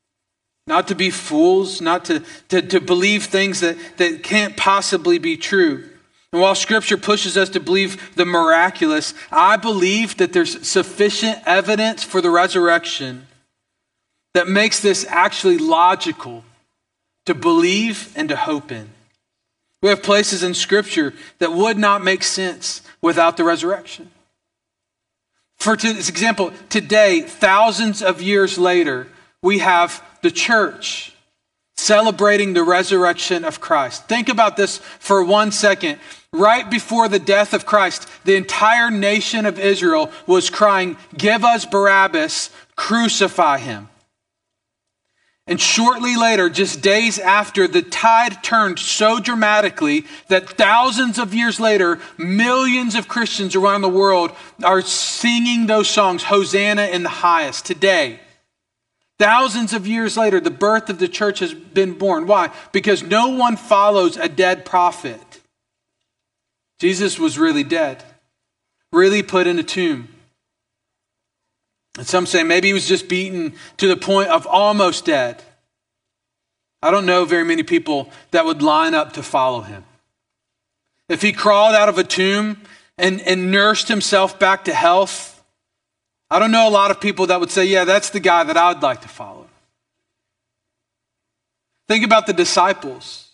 Not 0.67 0.89
to 0.89 0.97
be 0.97 1.11
fools, 1.11 1.81
not 1.81 2.05
to, 2.07 2.25
to, 2.49 2.61
to 2.61 2.81
believe 2.81 3.27
things 3.27 3.61
that, 3.61 3.77
that 3.99 4.25
can't 4.25 4.57
possibly 4.57 5.19
be 5.19 5.37
true. 5.37 5.89
And 6.33 6.43
while 6.43 6.57
Scripture 6.57 6.97
pushes 6.97 7.37
us 7.37 7.49
to 7.51 7.61
believe 7.61 8.17
the 8.17 8.27
miraculous, 8.27 9.15
I 9.31 9.57
believe 9.57 10.17
that 10.17 10.33
there's 10.33 10.67
sufficient 10.67 11.39
evidence 11.47 12.03
for 12.03 12.21
the 12.21 12.31
resurrection 12.31 13.29
that 14.35 14.49
makes 14.49 14.81
this 14.81 15.07
actually 15.09 15.59
logical 15.59 16.43
to 17.27 17.35
believe 17.35 18.12
and 18.17 18.29
to 18.29 18.37
hope 18.37 18.73
in. 18.73 18.91
We 19.87 19.90
have 19.90 20.03
places 20.03 20.42
in 20.42 20.55
Scripture 20.55 21.14
that 21.38 21.53
would 21.53 21.79
not 21.79 22.03
make 22.03 22.25
sense 22.25 22.83
without 23.01 23.37
the 23.37 23.44
resurrection. 23.44 24.11
For 25.59 25.77
this 25.77 26.09
example, 26.09 26.51
today, 26.68 27.20
thousands 27.20 28.03
of 28.03 28.20
years 28.20 28.59
later, 28.59 29.07
we 29.42 29.61
have 29.61 30.03
the 30.22 30.33
church 30.33 31.12
celebrating 31.77 32.53
the 32.53 32.64
resurrection 32.64 33.44
of 33.44 33.61
Christ. 33.61 34.09
Think 34.09 34.29
about 34.29 34.57
this 34.57 34.79
for 34.79 35.22
one 35.22 35.53
second. 35.53 36.01
Right 36.33 36.68
before 36.68 37.07
the 37.07 37.20
death 37.20 37.55
of 37.55 37.64
Christ, 37.64 38.09
the 38.25 38.35
entire 38.35 38.90
nation 38.90 39.46
of 39.46 39.57
Israel 39.57 40.11
was 40.27 40.51
crying, 40.51 40.96
Give 41.16 41.44
us 41.44 41.64
Barabbas, 41.64 42.51
crucify 42.75 43.59
him. 43.59 43.88
And 45.49 45.61
shortly 45.61 46.17
later, 46.17 46.51
just 46.51 46.81
days 46.81 47.21
after, 47.21 47.69
the 47.69 47.83
tide 47.83 48.43
turned 48.43 48.81
so 48.81 49.21
dramatically 49.21 50.05
that 50.27 50.51
thousands 50.51 51.21
of 51.21 51.35
years 51.35 51.61
later, 51.61 52.01
millions 52.19 52.97
of 52.97 53.07
Christians 53.07 53.55
around 53.55 53.83
the 53.83 53.89
world 53.89 54.33
are 54.65 54.83
singing 54.83 55.67
those 55.67 55.89
songs, 55.89 56.25
Hosanna 56.25 56.87
in 56.87 57.05
the 57.05 57.09
highest, 57.09 57.65
today. 57.65 58.19
Thousands 59.21 59.73
of 59.73 59.87
years 59.87 60.17
later, 60.17 60.41
the 60.41 60.51
birth 60.51 60.91
of 60.91 60.99
the 60.99 61.09
church 61.09 61.39
has 61.39 61.55
been 61.55 61.97
born. 61.97 62.27
Why? 62.27 62.51
Because 62.73 63.05
no 63.05 63.29
one 63.29 63.57
follows 63.57 64.17
a 64.17 64.29
dead 64.29 64.65
prophet. 64.65 65.21
Jesus 66.81 67.21
was 67.21 67.39
really 67.39 67.65
dead, 67.65 68.03
really 68.93 69.23
put 69.23 69.47
in 69.47 69.61
a 69.61 69.63
tomb. 69.63 70.09
And 71.97 72.07
some 72.07 72.27
say 72.27 72.43
maybe 72.43 72.69
he 72.69 72.75
was 72.75 72.87
just 72.87 73.09
beaten 73.09 73.55
to 73.79 73.89
the 73.89 73.97
point 73.97 74.29
of 74.29 74.47
almost 74.47 75.05
dead. 75.05 75.43
I 76.83 76.91
don't 76.91 77.07
know 77.07 77.25
very 77.25 77.45
many 77.45 77.63
people 77.63 78.11
that 78.31 78.45
would 78.45 78.63
line 78.63 78.95
up 78.95 79.15
to 79.15 79.23
follow 79.23 79.63
him. 79.63 79.85
If 81.09 81.23
he 81.23 81.33
crawled 81.33 81.75
out 81.75 81.89
of 81.89 81.99
a 81.99 82.05
tomb 82.05 82.61
and, 82.99 83.21
and 83.23 83.51
nursed 83.51 83.89
himself 83.89 84.39
back 84.39 84.65
to 84.65 84.75
health, 84.75 85.43
I 86.31 86.39
don't 86.39 86.51
know 86.51 86.69
a 86.69 86.71
lot 86.71 86.91
of 86.91 87.01
people 87.01 87.29
that 87.29 87.41
would 87.41 87.51
say, 87.51 87.65
yeah, 87.65 87.85
that's 87.85 88.11
the 88.11 88.21
guy 88.21 88.45
that 88.45 88.57
I 88.57 88.73
would 88.73 88.83
like 88.83 89.03
to 89.03 89.09
follow. 89.09 89.47
Think 91.89 92.05
about 92.05 92.27
the 92.27 92.33
disciples. 92.33 93.26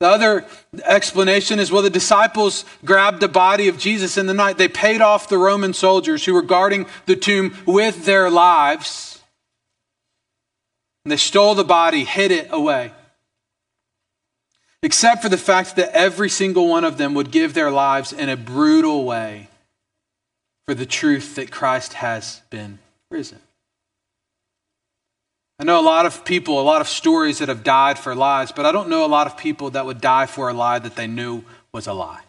The 0.00 0.08
other 0.08 0.46
explanation 0.84 1.58
is 1.58 1.70
well, 1.70 1.82
the 1.82 1.90
disciples 1.90 2.64
grabbed 2.86 3.20
the 3.20 3.28
body 3.28 3.68
of 3.68 3.76
Jesus 3.76 4.16
in 4.16 4.26
the 4.26 4.34
night. 4.34 4.56
They 4.56 4.66
paid 4.66 5.02
off 5.02 5.28
the 5.28 5.36
Roman 5.36 5.74
soldiers 5.74 6.24
who 6.24 6.32
were 6.32 6.42
guarding 6.42 6.86
the 7.04 7.16
tomb 7.16 7.54
with 7.66 8.06
their 8.06 8.30
lives. 8.30 9.22
And 11.04 11.12
they 11.12 11.18
stole 11.18 11.54
the 11.54 11.64
body, 11.64 12.04
hid 12.04 12.30
it 12.30 12.48
away. 12.50 12.92
Except 14.82 15.20
for 15.22 15.28
the 15.28 15.36
fact 15.36 15.76
that 15.76 15.94
every 15.94 16.30
single 16.30 16.66
one 16.66 16.84
of 16.84 16.96
them 16.96 17.12
would 17.12 17.30
give 17.30 17.52
their 17.52 17.70
lives 17.70 18.10
in 18.10 18.30
a 18.30 18.38
brutal 18.38 19.04
way 19.04 19.48
for 20.66 20.74
the 20.74 20.86
truth 20.86 21.34
that 21.34 21.50
Christ 21.50 21.92
has 21.94 22.40
been 22.48 22.78
risen. 23.10 23.40
I 25.60 25.64
know 25.64 25.78
a 25.78 25.82
lot 25.82 26.06
of 26.06 26.24
people, 26.24 26.58
a 26.58 26.62
lot 26.62 26.80
of 26.80 26.88
stories 26.88 27.40
that 27.40 27.50
have 27.50 27.62
died 27.62 27.98
for 27.98 28.14
lies, 28.14 28.50
but 28.50 28.64
I 28.64 28.72
don't 28.72 28.88
know 28.88 29.04
a 29.04 29.06
lot 29.06 29.26
of 29.26 29.36
people 29.36 29.68
that 29.72 29.84
would 29.84 30.00
die 30.00 30.24
for 30.24 30.48
a 30.48 30.54
lie 30.54 30.78
that 30.78 30.96
they 30.96 31.06
knew 31.06 31.44
was 31.70 31.86
a 31.86 31.92
lie. 31.92 32.22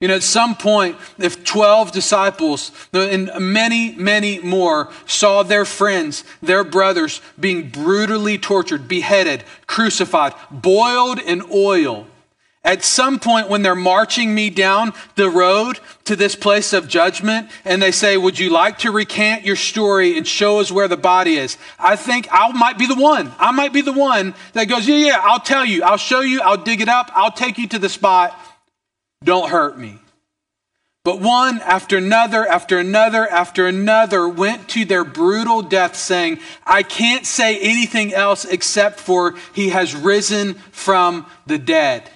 You 0.00 0.08
know, 0.08 0.14
at 0.14 0.22
some 0.22 0.54
point, 0.54 0.96
if 1.18 1.44
12 1.44 1.92
disciples 1.92 2.72
and 2.94 3.30
many, 3.38 3.92
many 3.96 4.38
more 4.38 4.88
saw 5.04 5.42
their 5.42 5.66
friends, 5.66 6.24
their 6.40 6.64
brothers 6.64 7.20
being 7.38 7.68
brutally 7.68 8.38
tortured, 8.38 8.88
beheaded, 8.88 9.44
crucified, 9.66 10.32
boiled 10.50 11.18
in 11.18 11.42
oil, 11.52 12.06
at 12.62 12.84
some 12.84 13.18
point, 13.18 13.48
when 13.48 13.62
they're 13.62 13.74
marching 13.74 14.34
me 14.34 14.50
down 14.50 14.92
the 15.14 15.30
road 15.30 15.80
to 16.04 16.14
this 16.14 16.36
place 16.36 16.74
of 16.74 16.88
judgment, 16.88 17.50
and 17.64 17.80
they 17.80 17.90
say, 17.90 18.18
Would 18.18 18.38
you 18.38 18.50
like 18.50 18.78
to 18.80 18.90
recant 18.90 19.46
your 19.46 19.56
story 19.56 20.18
and 20.18 20.26
show 20.28 20.60
us 20.60 20.70
where 20.70 20.88
the 20.88 20.98
body 20.98 21.36
is? 21.36 21.56
I 21.78 21.96
think 21.96 22.28
I 22.30 22.52
might 22.52 22.76
be 22.76 22.86
the 22.86 22.94
one. 22.94 23.32
I 23.38 23.50
might 23.52 23.72
be 23.72 23.80
the 23.80 23.94
one 23.94 24.34
that 24.52 24.66
goes, 24.66 24.86
Yeah, 24.86 24.96
yeah, 24.96 25.20
I'll 25.22 25.40
tell 25.40 25.64
you. 25.64 25.82
I'll 25.82 25.96
show 25.96 26.20
you. 26.20 26.42
I'll 26.42 26.62
dig 26.62 26.82
it 26.82 26.88
up. 26.88 27.10
I'll 27.14 27.32
take 27.32 27.56
you 27.56 27.66
to 27.68 27.78
the 27.78 27.88
spot. 27.88 28.38
Don't 29.24 29.48
hurt 29.48 29.78
me. 29.78 29.98
But 31.02 31.20
one 31.20 31.60
after 31.60 31.96
another, 31.96 32.46
after 32.46 32.78
another, 32.78 33.26
after 33.26 33.66
another 33.66 34.28
went 34.28 34.68
to 34.70 34.84
their 34.84 35.02
brutal 35.02 35.62
death 35.62 35.96
saying, 35.96 36.40
I 36.66 36.82
can't 36.82 37.24
say 37.24 37.58
anything 37.58 38.12
else 38.12 38.44
except 38.44 39.00
for 39.00 39.34
he 39.54 39.70
has 39.70 39.94
risen 39.94 40.54
from 40.72 41.24
the 41.46 41.56
dead. 41.56 42.10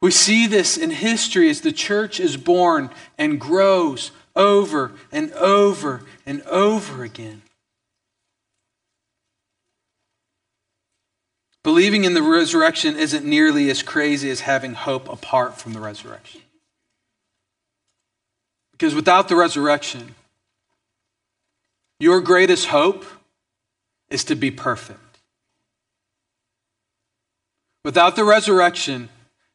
We 0.00 0.10
see 0.10 0.46
this 0.46 0.76
in 0.76 0.90
history 0.90 1.50
as 1.50 1.60
the 1.60 1.72
church 1.72 2.20
is 2.20 2.36
born 2.36 2.90
and 3.16 3.40
grows 3.40 4.12
over 4.36 4.92
and 5.10 5.32
over 5.32 6.02
and 6.24 6.42
over 6.42 7.02
again. 7.02 7.42
Believing 11.64 12.04
in 12.04 12.14
the 12.14 12.22
resurrection 12.22 12.96
isn't 12.96 13.26
nearly 13.26 13.68
as 13.68 13.82
crazy 13.82 14.30
as 14.30 14.40
having 14.40 14.74
hope 14.74 15.08
apart 15.08 15.60
from 15.60 15.72
the 15.72 15.80
resurrection. 15.80 16.40
Because 18.72 18.94
without 18.94 19.28
the 19.28 19.34
resurrection, 19.34 20.14
your 21.98 22.20
greatest 22.20 22.66
hope 22.68 23.04
is 24.08 24.22
to 24.24 24.36
be 24.36 24.52
perfect. 24.52 25.18
Without 27.84 28.14
the 28.14 28.24
resurrection, 28.24 29.08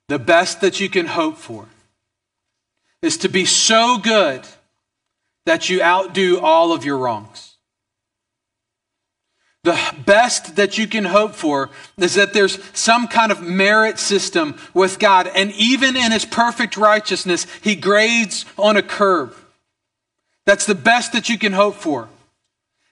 the 0.09 0.19
best 0.19 0.61
that 0.61 0.79
you 0.79 0.89
can 0.89 1.05
hope 1.05 1.37
for 1.37 1.67
is 3.01 3.17
to 3.17 3.29
be 3.29 3.45
so 3.45 3.97
good 3.97 4.41
that 5.45 5.69
you 5.69 5.81
outdo 5.81 6.39
all 6.39 6.71
of 6.71 6.85
your 6.85 6.97
wrongs. 6.97 7.55
The 9.63 9.79
best 10.05 10.57
that 10.57 10.77
you 10.77 10.87
can 10.87 11.05
hope 11.05 11.35
for 11.35 11.69
is 11.97 12.15
that 12.15 12.33
there's 12.33 12.59
some 12.73 13.07
kind 13.07 13.31
of 13.31 13.41
merit 13.41 13.97
system 13.97 14.59
with 14.73 14.99
God. 14.99 15.27
And 15.27 15.53
even 15.53 15.95
in 15.95 16.11
his 16.11 16.25
perfect 16.25 16.75
righteousness, 16.75 17.47
he 17.61 17.75
grades 17.75 18.45
on 18.57 18.75
a 18.75 18.81
curve. 18.81 19.39
That's 20.45 20.65
the 20.65 20.75
best 20.75 21.13
that 21.13 21.29
you 21.29 21.37
can 21.37 21.53
hope 21.53 21.75
for. 21.75 22.09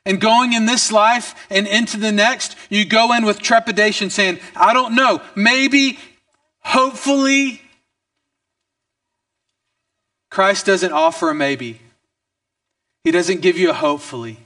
And 0.06 0.21
going 0.21 0.54
in 0.54 0.65
this 0.65 0.91
life 0.91 1.36
and 1.50 1.67
into 1.67 1.97
the 1.97 2.12
next, 2.12 2.56
you 2.69 2.86
go 2.86 3.13
in 3.13 3.26
with 3.26 3.41
trepidation 3.41 4.10
saying, 4.10 4.39
I 4.56 4.74
don't 4.74 4.95
know, 4.95 5.21
maybe 5.36 6.00
hopefully. 6.62 7.62
Christ 10.30 10.65
doesn't 10.65 10.93
offer 10.93 11.30
a 11.30 11.36
maybe. 11.36 11.82
He 13.04 13.12
doesn't 13.12 13.41
give 13.41 13.58
you 13.58 13.69
a 13.69 13.74
hopefully. 13.74 14.38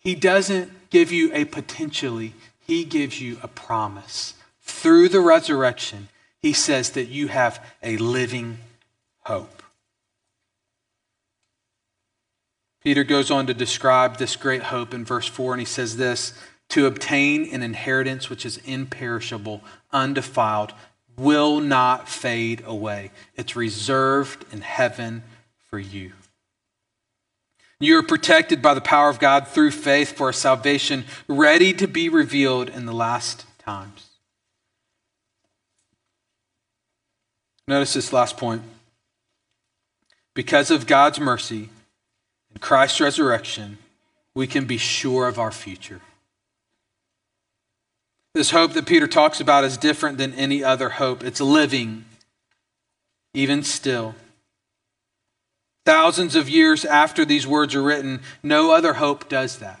He 0.00 0.14
doesn't 0.14 0.90
give 0.90 1.12
you 1.12 1.30
a 1.32 1.44
potentially. 1.44 2.34
He 2.60 2.84
gives 2.84 3.20
you 3.20 3.38
a 3.42 3.48
promise. 3.48 4.34
Through 4.62 5.10
the 5.10 5.20
resurrection, 5.20 6.08
he 6.40 6.52
says 6.52 6.90
that 6.90 7.08
you 7.08 7.28
have 7.28 7.64
a 7.82 7.96
living 7.96 8.58
hope. 9.24 9.62
Peter 12.82 13.04
goes 13.04 13.30
on 13.30 13.46
to 13.46 13.54
describe 13.54 14.16
this 14.16 14.36
great 14.36 14.64
hope 14.64 14.94
in 14.94 15.04
verse 15.04 15.26
4, 15.26 15.54
and 15.54 15.60
he 15.60 15.66
says 15.66 15.96
this 15.96 16.32
to 16.70 16.86
obtain 16.86 17.48
an 17.52 17.62
inheritance 17.62 18.28
which 18.28 18.44
is 18.44 18.58
imperishable, 18.58 19.62
undefiled, 19.92 20.72
will 21.16 21.60
not 21.60 22.08
fade 22.08 22.62
away. 22.64 23.10
It's 23.36 23.56
reserved 23.56 24.44
in 24.52 24.60
heaven 24.60 25.22
for 25.70 25.78
you. 25.78 26.12
You 27.80 27.98
are 27.98 28.02
protected 28.02 28.60
by 28.60 28.74
the 28.74 28.80
power 28.80 29.08
of 29.08 29.20
God 29.20 29.46
through 29.46 29.70
faith 29.70 30.12
for 30.12 30.28
a 30.28 30.34
salvation 30.34 31.04
ready 31.28 31.72
to 31.74 31.86
be 31.86 32.08
revealed 32.08 32.68
in 32.68 32.86
the 32.86 32.92
last 32.92 33.44
times. 33.58 34.06
Notice 37.68 37.92
this 37.92 38.12
last 38.12 38.36
point. 38.36 38.62
Because 40.34 40.70
of 40.70 40.86
God's 40.86 41.20
mercy 41.20 41.68
and 42.50 42.60
Christ's 42.60 43.00
resurrection, 43.00 43.78
we 44.34 44.46
can 44.46 44.64
be 44.64 44.78
sure 44.78 45.28
of 45.28 45.38
our 45.38 45.52
future. 45.52 46.00
This 48.34 48.50
hope 48.50 48.74
that 48.74 48.86
Peter 48.86 49.06
talks 49.06 49.40
about 49.40 49.64
is 49.64 49.76
different 49.76 50.18
than 50.18 50.34
any 50.34 50.62
other 50.62 50.90
hope. 50.90 51.24
It's 51.24 51.40
living, 51.40 52.04
even 53.34 53.62
still. 53.62 54.14
Thousands 55.86 56.36
of 56.36 56.48
years 56.48 56.84
after 56.84 57.24
these 57.24 57.46
words 57.46 57.74
are 57.74 57.82
written, 57.82 58.20
no 58.42 58.72
other 58.72 58.94
hope 58.94 59.28
does 59.28 59.58
that. 59.58 59.80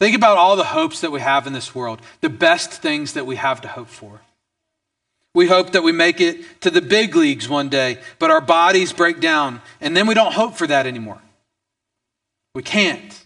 Think 0.00 0.14
about 0.14 0.36
all 0.36 0.56
the 0.56 0.64
hopes 0.64 1.00
that 1.00 1.12
we 1.12 1.20
have 1.20 1.46
in 1.46 1.52
this 1.54 1.74
world, 1.74 2.02
the 2.20 2.28
best 2.28 2.70
things 2.70 3.14
that 3.14 3.26
we 3.26 3.36
have 3.36 3.62
to 3.62 3.68
hope 3.68 3.88
for. 3.88 4.20
We 5.34 5.48
hope 5.48 5.72
that 5.72 5.82
we 5.82 5.92
make 5.92 6.20
it 6.20 6.60
to 6.60 6.70
the 6.70 6.82
big 6.82 7.16
leagues 7.16 7.48
one 7.48 7.68
day, 7.68 7.98
but 8.18 8.30
our 8.30 8.40
bodies 8.40 8.92
break 8.92 9.20
down, 9.20 9.62
and 9.80 9.96
then 9.96 10.06
we 10.06 10.14
don't 10.14 10.34
hope 10.34 10.54
for 10.56 10.66
that 10.66 10.86
anymore. 10.86 11.20
We 12.54 12.62
can't. 12.62 13.23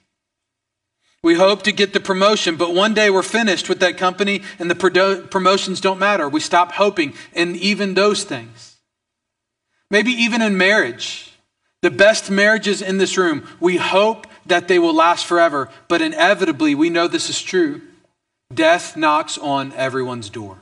We 1.23 1.35
hope 1.35 1.63
to 1.65 1.73
get 1.73 1.93
the 1.93 2.01
promotion, 2.01 2.57
but 2.57 2.75
one 2.75 2.95
day 2.95 3.11
we're 3.11 3.23
finished 3.23 3.69
with 3.69 3.81
that 3.81 3.99
company 3.99 4.43
and 4.59 4.71
the 4.71 5.27
promotions 5.31 5.81
don't 5.81 5.99
matter. 5.99 6.29
We 6.29 6.41
stop 6.41 6.73
hoping 6.73 7.15
in 7.35 7.57
even 7.57 7.95
those 7.95 8.25
things. 8.25 8.77
Maybe 9.91 10.13
even 10.13 10.43
in 10.43 10.57
marriage. 10.57 11.33
The 11.83 11.91
best 11.91 12.31
marriages 12.31 12.83
in 12.83 12.99
this 12.99 13.17
room, 13.17 13.47
we 13.61 13.77
hope 13.77 14.27
that 14.47 14.69
they 14.69 14.79
will 14.79 14.95
last 14.95 15.27
forever, 15.27 15.69
but 15.89 16.03
inevitably, 16.03 16.75
we 16.75 16.91
know 16.91 17.07
this 17.07 17.31
is 17.31 17.41
true. 17.41 17.83
Death 18.53 18.97
knocks 18.97 19.39
on 19.39 19.73
everyone's 19.75 20.31
door. 20.31 20.59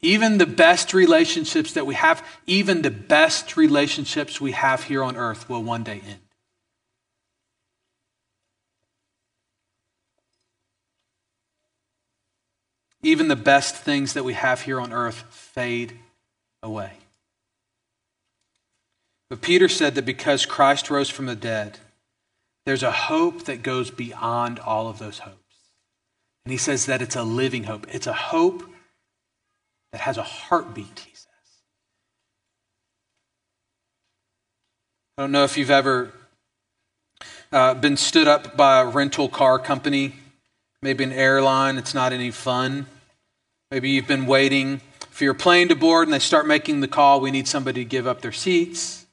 Even 0.00 0.38
the 0.38 0.46
best 0.46 0.94
relationships 0.94 1.72
that 1.72 1.86
we 1.86 1.94
have, 1.94 2.24
even 2.46 2.82
the 2.82 2.90
best 2.90 3.56
relationships 3.56 4.40
we 4.40 4.52
have 4.52 4.84
here 4.84 5.02
on 5.02 5.16
earth 5.16 5.48
will 5.48 5.62
one 5.62 5.82
day 5.82 6.02
end. 6.06 6.25
Even 13.02 13.28
the 13.28 13.36
best 13.36 13.76
things 13.76 14.14
that 14.14 14.24
we 14.24 14.32
have 14.34 14.62
here 14.62 14.80
on 14.80 14.92
earth 14.92 15.24
fade 15.30 15.98
away. 16.62 16.92
But 19.28 19.40
Peter 19.40 19.68
said 19.68 19.94
that 19.94 20.06
because 20.06 20.46
Christ 20.46 20.90
rose 20.90 21.10
from 21.10 21.26
the 21.26 21.34
dead, 21.34 21.78
there's 22.64 22.82
a 22.82 22.92
hope 22.92 23.44
that 23.44 23.62
goes 23.62 23.90
beyond 23.90 24.58
all 24.58 24.88
of 24.88 24.98
those 24.98 25.20
hopes. 25.20 25.36
And 26.44 26.52
he 26.52 26.58
says 26.58 26.86
that 26.86 27.02
it's 27.02 27.16
a 27.16 27.24
living 27.24 27.64
hope. 27.64 27.86
It's 27.92 28.06
a 28.06 28.12
hope 28.12 28.62
that 29.92 30.00
has 30.02 30.16
a 30.16 30.22
heartbeat, 30.22 31.00
he 31.00 31.14
says. 31.14 31.26
I 35.18 35.22
don't 35.22 35.32
know 35.32 35.44
if 35.44 35.56
you've 35.56 35.70
ever 35.70 36.12
uh, 37.50 37.74
been 37.74 37.96
stood 37.96 38.28
up 38.28 38.56
by 38.56 38.80
a 38.80 38.86
rental 38.86 39.28
car 39.28 39.58
company, 39.58 40.14
maybe 40.86 41.02
an 41.02 41.10
airline. 41.10 41.78
It's 41.78 41.94
not 41.94 42.12
any 42.12 42.30
fun. 42.30 42.86
Maybe 43.72 43.90
you've 43.90 44.06
been 44.06 44.26
waiting 44.26 44.80
for 45.10 45.24
your 45.24 45.34
plane 45.34 45.66
to 45.66 45.74
board 45.74 46.06
and 46.06 46.14
they 46.14 46.20
start 46.20 46.46
making 46.46 46.78
the 46.78 46.86
call. 46.86 47.20
We 47.20 47.32
need 47.32 47.48
somebody 47.48 47.82
to 47.82 47.88
give 47.88 48.06
up 48.06 48.20
their 48.20 48.30
seats. 48.30 49.04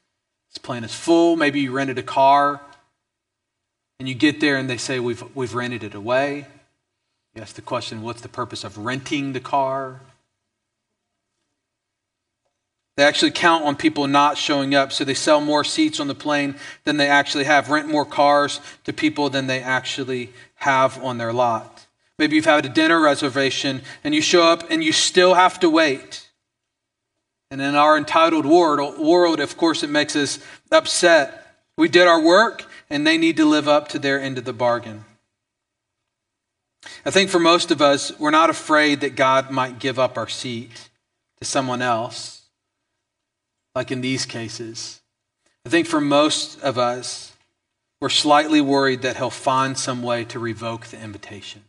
This 0.52 0.60
plane 0.60 0.84
is 0.84 0.94
full. 0.94 1.36
Maybe 1.36 1.62
you 1.62 1.72
rented 1.72 1.98
a 1.98 2.04
car 2.04 2.62
and 3.98 4.08
you 4.08 4.14
get 4.14 4.40
there 4.40 4.58
and 4.58 4.70
they 4.70 4.78
say, 4.78 5.00
We've, 5.00 5.24
we've 5.36 5.56
rented 5.56 5.84
it 5.84 5.96
away. 5.96 6.46
You 7.34 7.42
ask 7.42 7.56
the 7.56 7.64
question, 7.64 8.04
What's 8.04 8.22
the 8.22 8.30
purpose 8.30 8.64
of 8.64 8.78
renting 8.78 9.34
the 9.34 9.40
car? 9.40 10.00
They 12.96 13.04
actually 13.04 13.32
count 13.32 13.66
on 13.66 13.76
people 13.76 14.08
not 14.08 14.38
showing 14.38 14.76
up, 14.76 14.92
so 14.92 15.04
they 15.04 15.16
sell 15.16 15.42
more 15.42 15.64
seats 15.64 16.00
on 16.00 16.08
the 16.08 16.16
plane 16.16 16.56
than 16.84 16.98
they 16.98 17.08
actually 17.08 17.46
have, 17.46 17.70
rent 17.70 17.88
more 17.88 18.06
cars 18.06 18.62
to 18.84 18.94
people 18.94 19.30
than 19.30 19.48
they 19.48 19.62
actually 19.62 20.32
have 20.56 21.04
on 21.04 21.18
their 21.18 21.34
lot. 21.34 21.88
Maybe 22.20 22.36
you've 22.36 22.46
had 22.46 22.66
a 22.66 22.70
dinner 22.70 23.02
reservation 23.02 23.82
and 24.04 24.14
you 24.14 24.22
show 24.22 24.44
up 24.44 24.70
and 24.70 24.84
you 24.84 24.92
still 24.92 25.34
have 25.34 25.60
to 25.62 25.70
wait. 25.70 26.30
And 27.50 27.62
in 27.62 27.76
our 27.76 27.98
entitled 27.98 28.46
world, 28.46 29.00
world, 29.00 29.40
of 29.40 29.58
course, 29.58 29.84
it 29.84 29.90
makes 29.90 30.16
us 30.16 30.40
upset. 30.72 31.56
We 31.78 31.88
did 31.88 32.08
our 32.08 32.22
work, 32.22 32.70
and 32.90 33.06
they 33.06 33.18
need 33.18 33.38
to 33.38 33.46
live 33.46 33.68
up 33.68 33.88
to 33.90 34.00
their 34.00 34.20
end 34.20 34.38
of 34.38 34.46
the 34.46 34.54
bargain. 34.54 35.06
I 37.06 37.12
think 37.12 37.30
for 37.30 37.40
most 37.40 37.72
of 37.72 37.82
us, 37.82 38.18
we're 38.20 38.32
not 38.32 38.50
afraid 38.50 39.02
that 39.02 39.16
God 39.16 39.52
might 39.52 39.80
give 39.80 40.00
up 40.00 40.18
our 40.18 40.28
seat 40.28 40.90
to 41.40 41.46
someone 41.46 41.82
else, 41.82 42.43
like 43.76 43.92
in 43.92 44.02
these 44.02 44.26
cases. 44.26 45.02
I 45.66 45.70
think 45.70 45.88
for 45.88 46.02
most 46.02 46.62
of 46.62 46.78
us, 46.78 47.34
we're 48.02 48.10
slightly 48.10 48.62
worried 48.62 49.02
that 49.04 49.18
he'll 49.18 49.30
find 49.30 49.78
some 49.78 50.04
way 50.04 50.26
to 50.26 50.40
revoke 50.40 50.88
the 50.88 51.02
invitation. 51.02 51.64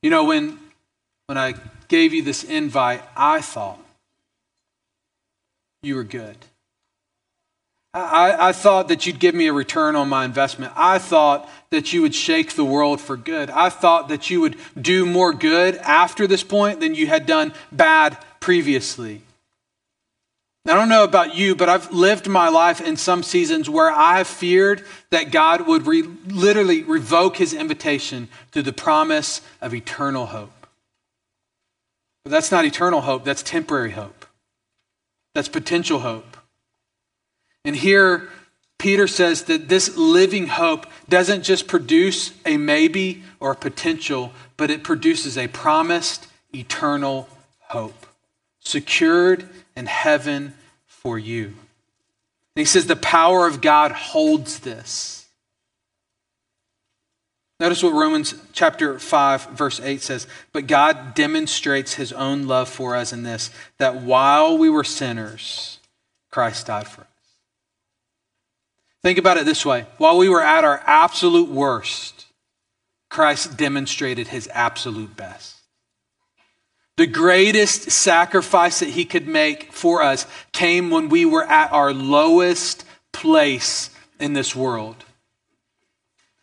You 0.00 0.10
know, 0.10 0.24
when, 0.24 0.58
when 1.26 1.38
I 1.38 1.54
gave 1.88 2.12
you 2.12 2.22
this 2.22 2.44
invite, 2.44 3.02
I 3.16 3.40
thought 3.40 3.78
you 5.82 5.96
were 5.96 6.04
good. 6.04 6.36
I, 7.94 8.48
I, 8.48 8.52
thought 8.52 8.88
that 8.88 9.04
you'd 9.04 9.18
give 9.18 9.34
me 9.34 9.48
a 9.48 9.52
return 9.52 9.96
on 9.96 10.08
my 10.08 10.24
investment. 10.24 10.72
I 10.76 10.98
thought 10.98 11.46
that 11.68 11.92
you 11.92 12.00
would 12.00 12.14
shake 12.14 12.54
the 12.54 12.64
world 12.64 13.02
for 13.02 13.18
good. 13.18 13.50
I 13.50 13.68
thought 13.68 14.08
that 14.08 14.30
you 14.30 14.40
would 14.40 14.56
do 14.80 15.04
more 15.04 15.34
good 15.34 15.76
after 15.76 16.26
this 16.26 16.42
point 16.42 16.80
than 16.80 16.94
you 16.94 17.06
had 17.06 17.26
done 17.26 17.52
bad 17.70 18.16
previously. 18.40 19.20
I 20.64 20.74
don't 20.74 20.88
know 20.88 21.02
about 21.02 21.34
you, 21.34 21.56
but 21.56 21.68
I've 21.68 21.90
lived 21.92 22.28
my 22.28 22.48
life 22.48 22.80
in 22.80 22.96
some 22.96 23.24
seasons 23.24 23.68
where 23.68 23.90
I 23.90 24.18
have 24.18 24.28
feared 24.28 24.84
that 25.10 25.32
God 25.32 25.66
would 25.66 25.86
re- 25.86 26.02
literally 26.26 26.84
revoke 26.84 27.36
his 27.36 27.52
invitation 27.52 28.28
to 28.52 28.62
the 28.62 28.72
promise 28.72 29.40
of 29.60 29.74
eternal 29.74 30.26
hope. 30.26 30.66
But 32.24 32.30
that's 32.30 32.52
not 32.52 32.64
eternal 32.64 33.00
hope, 33.00 33.24
that's 33.24 33.42
temporary 33.42 33.90
hope. 33.90 34.24
That's 35.34 35.48
potential 35.48 36.00
hope. 36.00 36.36
And 37.64 37.74
here, 37.74 38.28
Peter 38.78 39.06
says 39.06 39.44
that 39.44 39.68
this 39.68 39.96
living 39.96 40.48
hope 40.48 40.86
doesn't 41.08 41.42
just 41.42 41.66
produce 41.66 42.32
a 42.44 42.56
maybe 42.56 43.22
or 43.40 43.52
a 43.52 43.56
potential, 43.56 44.32
but 44.56 44.70
it 44.70 44.84
produces 44.84 45.38
a 45.38 45.48
promised 45.48 46.26
eternal 46.54 47.28
hope, 47.68 48.06
secured 48.64 49.48
in 49.76 49.86
heaven 49.86 50.54
for 50.86 51.18
you. 51.18 51.46
And 51.46 52.60
he 52.60 52.64
says 52.64 52.86
the 52.86 52.96
power 52.96 53.46
of 53.46 53.60
God 53.60 53.92
holds 53.92 54.60
this. 54.60 55.26
Notice 57.58 57.82
what 57.82 57.94
Romans 57.94 58.34
chapter 58.52 58.98
5, 58.98 59.50
verse 59.50 59.80
8 59.80 60.02
says. 60.02 60.26
But 60.52 60.66
God 60.66 61.14
demonstrates 61.14 61.94
his 61.94 62.12
own 62.12 62.48
love 62.48 62.68
for 62.68 62.96
us 62.96 63.12
in 63.12 63.22
this, 63.22 63.50
that 63.78 64.02
while 64.02 64.58
we 64.58 64.68
were 64.68 64.84
sinners, 64.84 65.78
Christ 66.30 66.66
died 66.66 66.88
for 66.88 67.02
us. 67.02 67.06
Think 69.02 69.18
about 69.18 69.36
it 69.36 69.44
this 69.44 69.66
way 69.66 69.86
while 69.98 70.18
we 70.18 70.28
were 70.28 70.42
at 70.42 70.64
our 70.64 70.82
absolute 70.86 71.48
worst, 71.48 72.26
Christ 73.08 73.56
demonstrated 73.56 74.28
his 74.28 74.48
absolute 74.52 75.16
best. 75.16 75.51
The 77.02 77.08
greatest 77.08 77.90
sacrifice 77.90 78.78
that 78.78 78.90
he 78.90 79.04
could 79.04 79.26
make 79.26 79.72
for 79.72 80.04
us 80.04 80.24
came 80.52 80.88
when 80.88 81.08
we 81.08 81.24
were 81.24 81.42
at 81.42 81.72
our 81.72 81.92
lowest 81.92 82.84
place 83.10 83.90
in 84.20 84.34
this 84.34 84.54
world. 84.54 84.94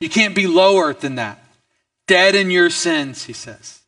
You 0.02 0.10
can't 0.10 0.36
be 0.36 0.48
lower 0.48 0.94
than 0.94 1.16
that. 1.16 1.42
Dead 2.08 2.36
in 2.36 2.52
your 2.52 2.70
sins, 2.70 3.24
he 3.24 3.32
says. 3.32 3.80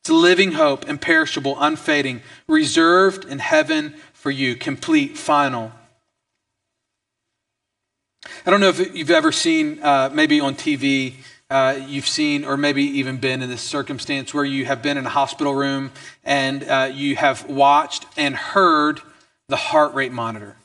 It's 0.00 0.10
a 0.10 0.14
living 0.14 0.50
hope, 0.50 0.88
imperishable, 0.88 1.56
unfading, 1.60 2.22
reserved 2.48 3.24
in 3.24 3.38
heaven 3.38 3.94
for 4.12 4.32
you, 4.32 4.56
complete, 4.56 5.16
final. 5.16 5.70
I 8.44 8.50
don't 8.50 8.60
know 8.60 8.70
if 8.70 8.96
you've 8.96 9.08
ever 9.08 9.30
seen, 9.30 9.80
uh, 9.84 10.10
maybe 10.12 10.40
on 10.40 10.56
TV, 10.56 11.14
uh, 11.50 11.78
you've 11.86 12.08
seen, 12.08 12.44
or 12.44 12.56
maybe 12.56 12.82
even 12.82 13.18
been 13.18 13.42
in 13.42 13.50
this 13.50 13.62
circumstance 13.62 14.32
where 14.32 14.44
you 14.44 14.64
have 14.64 14.82
been 14.82 14.96
in 14.96 15.06
a 15.06 15.10
hospital 15.10 15.54
room 15.54 15.92
and 16.24 16.64
uh, 16.64 16.90
you 16.92 17.16
have 17.16 17.48
watched 17.48 18.06
and 18.16 18.34
heard 18.34 19.00
the 19.48 19.56
heart 19.56 19.94
rate 19.94 20.12
monitor. 20.12 20.56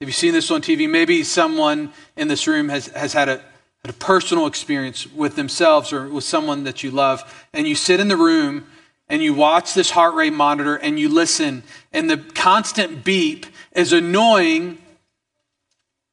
Have 0.00 0.08
you 0.08 0.12
seen 0.12 0.32
this 0.32 0.50
on 0.50 0.62
TV? 0.62 0.88
Maybe 0.88 1.22
someone 1.22 1.92
in 2.16 2.28
this 2.28 2.46
room 2.46 2.68
has, 2.70 2.88
has 2.88 3.12
had, 3.12 3.28
a, 3.28 3.40
had 3.84 3.90
a 3.90 3.92
personal 3.92 4.46
experience 4.46 5.06
with 5.06 5.36
themselves 5.36 5.92
or 5.92 6.08
with 6.08 6.24
someone 6.24 6.64
that 6.64 6.82
you 6.82 6.90
love, 6.90 7.46
and 7.52 7.68
you 7.68 7.74
sit 7.74 8.00
in 8.00 8.08
the 8.08 8.16
room 8.16 8.66
and 9.08 9.22
you 9.22 9.34
watch 9.34 9.74
this 9.74 9.90
heart 9.90 10.14
rate 10.14 10.32
monitor 10.32 10.76
and 10.76 10.98
you 10.98 11.08
listen, 11.08 11.62
and 11.92 12.08
the 12.08 12.16
constant 12.16 13.04
beep 13.04 13.46
is 13.72 13.92
annoying 13.92 14.78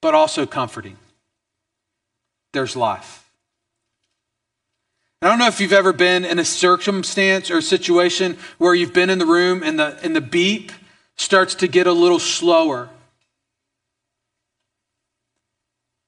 but 0.01 0.13
also 0.13 0.45
comforting. 0.45 0.97
There's 2.53 2.75
life. 2.75 3.27
I 5.21 5.27
don't 5.29 5.39
know 5.39 5.47
if 5.47 5.59
you've 5.59 5.73
ever 5.73 5.93
been 5.93 6.25
in 6.25 6.37
a 6.37 6.45
circumstance 6.45 7.49
or 7.49 7.57
a 7.57 7.61
situation 7.61 8.37
where 8.59 8.75
you've 8.75 8.93
been 8.93 9.09
in 9.09 9.17
the 9.17 9.25
room 9.25 9.63
and 9.63 9.79
the, 9.79 9.97
and 10.03 10.15
the 10.15 10.21
beep 10.21 10.71
starts 11.15 11.55
to 11.55 11.67
get 11.67 11.87
a 11.87 11.91
little 11.91 12.19
slower. 12.19 12.89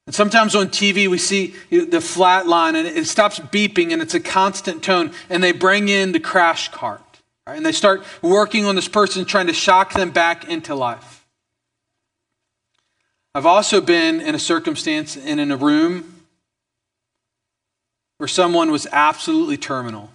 And 0.06 0.14
sometimes 0.14 0.56
on 0.56 0.68
TV, 0.68 1.08
we 1.08 1.18
see 1.18 1.56
the 1.70 2.02
flat 2.02 2.48
line 2.48 2.76
and 2.76 2.88
it 2.88 3.08
stops 3.08 3.40
beeping 3.40 3.92
and 3.94 4.02
it's 4.02 4.14
a 4.14 4.20
constant 4.20 4.84
tone. 4.84 5.12
And 5.30 5.44
they 5.44 5.54
bring 5.54 5.90
in 5.90 6.12
the 6.12 6.20
crash 6.20 6.70
cart. 6.70 7.02
And 7.48 7.66
they 7.66 7.72
start 7.72 8.04
working 8.22 8.66
on 8.66 8.76
this 8.76 8.88
person, 8.88 9.26
trying 9.26 9.48
to 9.48 9.54
shock 9.54 9.94
them 9.94 10.12
back 10.12 10.48
into 10.48 10.76
life. 10.76 11.26
I've 13.34 13.48
also 13.48 13.82
been 13.82 14.22
in 14.22 14.36
a 14.36 14.40
circumstance 14.40 15.18
and 15.18 15.40
in 15.40 15.52
a 15.52 15.58
room 15.58 16.19
where 18.20 18.28
someone 18.28 18.70
was 18.70 18.86
absolutely 18.92 19.58
terminal. 19.58 20.10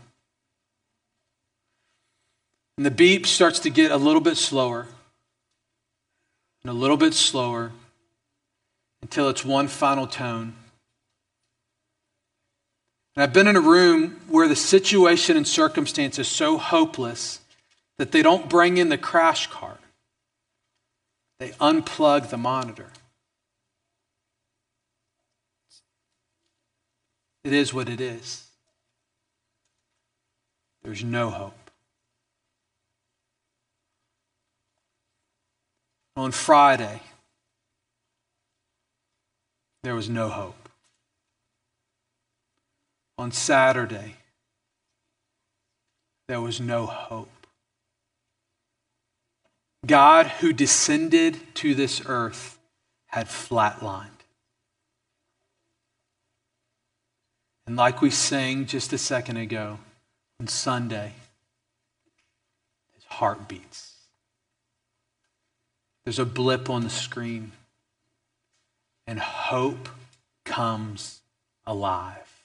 And 2.76 2.84
the 2.84 2.90
beep 2.90 3.26
starts 3.26 3.58
to 3.60 3.70
get 3.70 3.90
a 3.90 3.96
little 3.96 4.20
bit 4.20 4.36
slower 4.36 4.86
and 6.62 6.70
a 6.70 6.74
little 6.74 6.98
bit 6.98 7.14
slower 7.14 7.72
until 9.00 9.28
it's 9.28 9.44
one 9.44 9.68
final 9.68 10.06
tone. 10.06 10.54
And 13.16 13.22
I've 13.22 13.32
been 13.32 13.48
in 13.48 13.56
a 13.56 13.60
room 13.60 14.20
where 14.28 14.48
the 14.48 14.56
situation 14.56 15.36
and 15.36 15.48
circumstance 15.48 16.18
is 16.18 16.28
so 16.28 16.58
hopeless 16.58 17.40
that 17.96 18.12
they 18.12 18.22
don't 18.22 18.50
bring 18.50 18.76
in 18.76 18.90
the 18.90 18.98
crash 18.98 19.46
cart. 19.46 19.80
They 21.38 21.50
unplug 21.52 22.28
the 22.28 22.36
monitor. 22.36 22.88
It 27.44 27.52
is 27.52 27.74
what 27.74 27.90
it 27.90 28.00
is. 28.00 28.44
There's 30.82 31.04
no 31.04 31.30
hope. 31.30 31.70
On 36.16 36.32
Friday, 36.32 37.00
there 39.82 39.94
was 39.94 40.08
no 40.08 40.28
hope. 40.28 40.68
On 43.18 43.30
Saturday, 43.30 44.16
there 46.28 46.40
was 46.40 46.60
no 46.60 46.86
hope. 46.86 47.28
God, 49.86 50.26
who 50.26 50.52
descended 50.52 51.54
to 51.56 51.74
this 51.74 52.00
earth, 52.06 52.58
had 53.08 53.26
flatlined. 53.26 54.13
And 57.66 57.76
like 57.76 58.02
we 58.02 58.10
sang 58.10 58.66
just 58.66 58.92
a 58.92 58.98
second 58.98 59.38
ago, 59.38 59.78
on 60.38 60.48
Sunday, 60.48 61.12
his 62.94 63.04
heart 63.04 63.48
beats. 63.48 63.92
There's 66.04 66.18
a 66.18 66.26
blip 66.26 66.68
on 66.68 66.82
the 66.82 66.90
screen, 66.90 67.52
and 69.06 69.18
hope 69.18 69.88
comes 70.44 71.20
alive. 71.66 72.44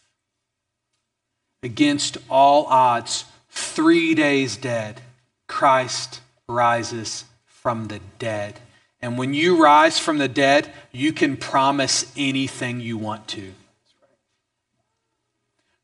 Against 1.61 2.17
all 2.29 2.65
odds, 2.67 3.25
three 3.49 4.15
days 4.15 4.55
dead, 4.55 5.01
Christ 5.47 6.21
rises 6.47 7.25
from 7.45 7.87
the 7.87 7.99
dead. 8.17 8.61
And 9.01 9.17
when 9.17 9.33
you 9.33 9.61
rise 9.61 9.99
from 9.99 10.17
the 10.17 10.29
dead, 10.29 10.71
you 10.93 11.11
can 11.11 11.35
promise 11.35 12.09
anything 12.15 12.79
you 12.79 12.97
want 12.97 13.27
to. 13.29 13.53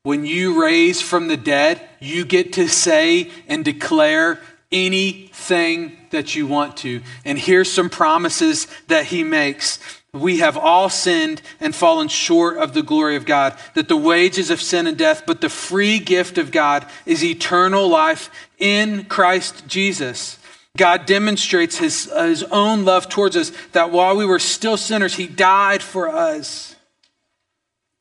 When 0.06 0.24
you 0.24 0.62
raise 0.62 1.02
from 1.02 1.26
the 1.26 1.36
dead, 1.36 1.80
you 1.98 2.24
get 2.24 2.52
to 2.52 2.68
say 2.68 3.28
and 3.48 3.64
declare 3.64 4.40
anything 4.70 5.96
that 6.10 6.36
you 6.36 6.46
want 6.46 6.76
to. 6.76 7.02
And 7.24 7.36
here's 7.36 7.72
some 7.72 7.90
promises 7.90 8.68
that 8.86 9.06
he 9.06 9.24
makes. 9.24 9.80
We 10.12 10.38
have 10.38 10.56
all 10.56 10.88
sinned 10.90 11.42
and 11.58 11.74
fallen 11.74 12.06
short 12.06 12.56
of 12.58 12.72
the 12.72 12.84
glory 12.84 13.16
of 13.16 13.26
God, 13.26 13.58
that 13.74 13.88
the 13.88 13.96
wages 13.96 14.48
of 14.48 14.62
sin 14.62 14.86
and 14.86 14.96
death, 14.96 15.24
but 15.26 15.40
the 15.40 15.48
free 15.48 15.98
gift 15.98 16.38
of 16.38 16.52
God 16.52 16.86
is 17.04 17.24
eternal 17.24 17.88
life 17.88 18.30
in 18.60 19.06
Christ 19.06 19.66
Jesus. 19.66 20.38
God 20.76 21.06
demonstrates 21.06 21.78
his, 21.78 22.04
his 22.16 22.44
own 22.44 22.84
love 22.84 23.08
towards 23.08 23.36
us, 23.36 23.50
that 23.72 23.90
while 23.90 24.16
we 24.16 24.24
were 24.24 24.38
still 24.38 24.76
sinners, 24.76 25.16
he 25.16 25.26
died 25.26 25.82
for 25.82 26.08
us. 26.08 26.75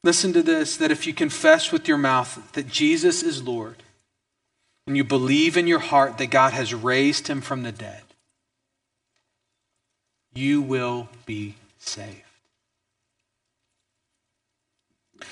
Listen 0.06 0.34
to 0.34 0.44
this 0.44 0.78
that 0.78 0.91
if 0.91 1.08
you 1.08 1.15
confess 1.15 1.72
with 1.72 1.88
your 1.88 1.98
mouth 1.98 2.52
that 2.54 2.68
Jesus 2.68 3.24
is 3.24 3.41
Lord, 3.41 3.82
and 4.86 4.96
you 4.96 5.04
believe 5.04 5.58
in 5.58 5.65
your 5.65 5.80
heart 5.80 6.20
that 6.20 6.28
God 6.28 6.54
has 6.54 6.76
raised 6.76 7.28
him 7.28 7.41
from 7.41 7.63
the 7.63 7.72
dead, 7.72 8.04
you 10.36 10.62
will 10.62 11.10
be 11.26 11.56
saved. 11.80 12.22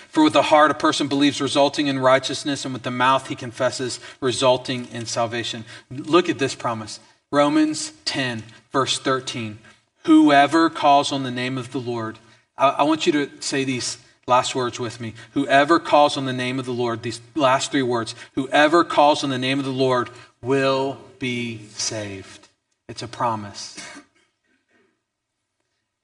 For 0.07 0.23
with 0.23 0.33
the 0.33 0.41
heart 0.41 0.71
a 0.71 0.73
person 0.73 1.07
believes, 1.07 1.39
resulting 1.39 1.85
in 1.85 1.99
righteousness, 1.99 2.65
and 2.65 2.73
with 2.73 2.81
the 2.81 2.89
mouth 2.89 3.27
he 3.27 3.35
confesses, 3.35 3.99
resulting 4.21 4.87
in 4.87 5.05
salvation. 5.05 5.65
Look 5.91 6.29
at 6.29 6.39
this 6.39 6.55
promise 6.55 6.99
Romans 7.31 7.93
10, 8.05 8.41
verse 8.71 8.97
13. 8.97 9.59
Whoever 10.05 10.71
calls 10.71 11.11
on 11.11 11.21
the 11.21 11.29
name 11.29 11.59
of 11.59 11.71
the 11.71 11.79
Lord, 11.79 12.17
I, 12.57 12.81
want 12.81 13.05
you 13.05 13.11
to 13.13 13.29
say 13.39 13.63
these 13.63 13.97
last 14.27 14.55
words 14.55 14.79
with 14.79 14.99
me. 14.99 15.13
Whoever 15.33 15.79
calls 15.79 16.17
on 16.17 16.25
the 16.25 16.33
name 16.33 16.59
of 16.59 16.65
the 16.65 16.73
Lord, 16.73 17.03
these 17.03 17.21
last 17.35 17.71
three 17.71 17.81
words, 17.81 18.15
whoever 18.35 18.83
calls 18.83 19.23
on 19.23 19.29
the 19.29 19.37
name 19.37 19.59
of 19.59 19.65
the 19.65 19.71
Lord 19.71 20.09
will 20.41 20.97
be 21.19 21.65
saved. 21.69 22.47
It's 22.87 23.03
a 23.03 23.07
promise. 23.07 23.79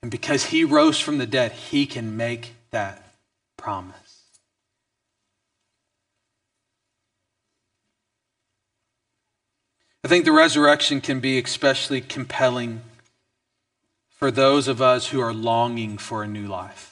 And 0.02 0.10
because 0.10 0.46
he 0.46 0.64
rose 0.64 1.00
from 1.00 1.18
the 1.18 1.28
dead, 1.28 1.52
he 1.52 1.86
can 1.86 2.16
make 2.16 2.54
that 2.72 3.04
promise. 3.58 3.96
I 10.04 10.08
think 10.08 10.24
the 10.24 10.32
resurrection 10.32 11.02
can 11.02 11.20
be 11.20 11.38
especially 11.38 12.00
compelling 12.00 12.82
for 14.10 14.32
those 14.32 14.68
of 14.70 14.82
us 14.82 15.08
who 15.08 15.20
are 15.20 15.34
longing 15.34 15.98
for 15.98 16.24
a 16.24 16.28
new 16.28 16.48
life. 16.48 16.89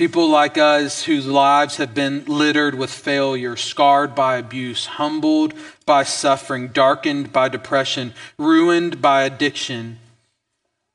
People 0.00 0.30
like 0.30 0.56
us 0.56 1.04
whose 1.04 1.26
lives 1.26 1.76
have 1.76 1.92
been 1.92 2.24
littered 2.24 2.74
with 2.74 2.88
failure, 2.90 3.54
scarred 3.54 4.14
by 4.14 4.38
abuse, 4.38 4.86
humbled 4.86 5.52
by 5.84 6.04
suffering, 6.04 6.68
darkened 6.68 7.34
by 7.34 7.50
depression, 7.50 8.14
ruined 8.38 9.02
by 9.02 9.24
addiction. 9.24 9.98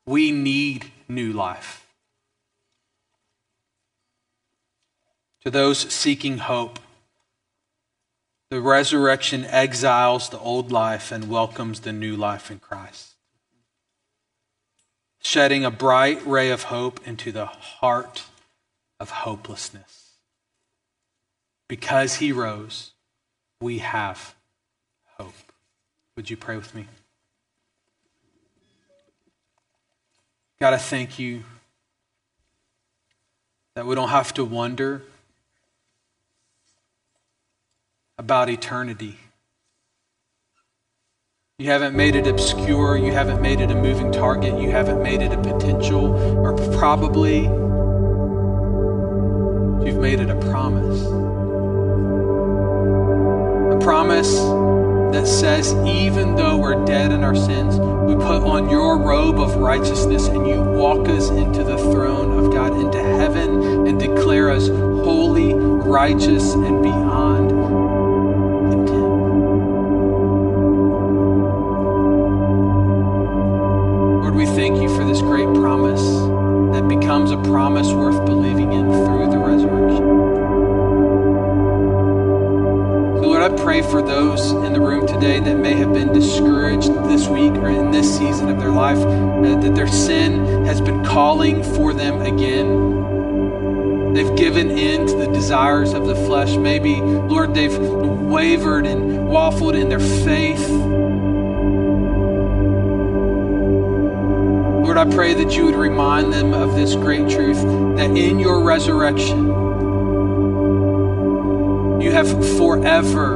We 0.07 0.31
need 0.31 0.85
new 1.07 1.31
life. 1.31 1.85
To 5.43 5.51
those 5.51 5.77
seeking 5.93 6.39
hope, 6.39 6.79
the 8.49 8.59
resurrection 8.59 9.45
exiles 9.45 10.29
the 10.29 10.39
old 10.39 10.71
life 10.71 11.11
and 11.11 11.29
welcomes 11.29 11.81
the 11.81 11.93
new 11.93 12.15
life 12.15 12.49
in 12.49 12.57
Christ, 12.57 13.13
shedding 15.21 15.63
a 15.63 15.69
bright 15.69 16.25
ray 16.25 16.49
of 16.49 16.63
hope 16.63 17.07
into 17.07 17.31
the 17.31 17.45
heart 17.45 18.23
of 18.99 19.09
hopelessness. 19.09 20.13
Because 21.67 22.15
he 22.15 22.31
rose, 22.31 22.91
we 23.59 23.79
have 23.79 24.35
hope. 25.17 25.33
Would 26.15 26.29
you 26.29 26.37
pray 26.37 26.55
with 26.55 26.73
me? 26.75 26.87
God, 30.59 30.73
I 30.73 30.77
thank 30.77 31.19
you 31.19 31.43
that 33.75 33.85
we 33.85 33.95
don't 33.95 34.09
have 34.09 34.33
to 34.35 34.45
wonder 34.45 35.01
about 38.17 38.49
eternity. 38.49 39.19
You 41.57 41.67
haven't 41.67 41.95
made 41.95 42.15
it 42.15 42.27
obscure. 42.27 42.97
You 42.97 43.11
haven't 43.11 43.41
made 43.41 43.59
it 43.59 43.71
a 43.71 43.75
moving 43.75 44.11
target. 44.11 44.59
You 44.61 44.71
haven't 44.71 45.01
made 45.03 45.21
it 45.21 45.33
a 45.33 45.37
potential 45.37 46.07
or 46.39 46.53
probably. 46.77 47.64
Made 50.05 50.19
it 50.19 50.29
a 50.29 50.35
promise. 50.35 51.01
A 53.73 53.79
promise 53.83 54.35
that 55.15 55.25
says, 55.25 55.73
even 55.83 56.35
though 56.35 56.57
we're 56.57 56.85
dead 56.85 57.11
in 57.11 57.23
our 57.23 57.35
sins, 57.35 57.79
we 57.79 58.13
put 58.13 58.43
on 58.43 58.69
your 58.69 58.99
robe 58.99 59.39
of 59.39 59.55
righteousness 59.55 60.27
and 60.27 60.45
you 60.47 60.61
walk 60.61 61.09
us 61.09 61.31
into 61.31 61.63
the 61.63 61.79
throne 61.79 62.37
of 62.37 62.53
God, 62.53 62.79
into 62.79 63.01
heaven, 63.01 63.87
and 63.87 63.99
declare 63.99 64.51
us 64.51 64.67
holy, 64.67 65.55
righteous, 65.55 66.53
and 66.53 66.83
beyond 66.83 67.14
calling 91.15 91.63
for 91.63 91.93
them 91.93 92.21
again. 92.21 94.13
They've 94.13 94.35
given 94.35 94.69
in 94.69 95.07
to 95.07 95.15
the 95.15 95.27
desires 95.27 95.93
of 95.93 96.07
the 96.07 96.13
flesh. 96.13 96.57
Maybe, 96.57 96.95
Lord, 96.95 97.53
they've 97.53 97.77
wavered 97.77 98.85
and 98.85 99.29
waffled 99.29 99.79
in 99.79 99.87
their 99.87 100.01
faith. 100.01 100.67
Lord, 104.83 104.97
I 104.97 105.05
pray 105.15 105.33
that 105.35 105.55
you 105.55 105.63
would 105.63 105.75
remind 105.75 106.33
them 106.33 106.53
of 106.53 106.75
this 106.75 106.95
great 106.95 107.29
truth 107.29 107.61
that 107.95 108.09
in 108.17 108.37
your 108.37 108.61
resurrection, 108.61 109.45
you 112.01 112.11
have 112.11 112.27
forever 112.57 113.35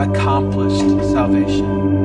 accomplished 0.00 0.80
salvation. 1.12 1.97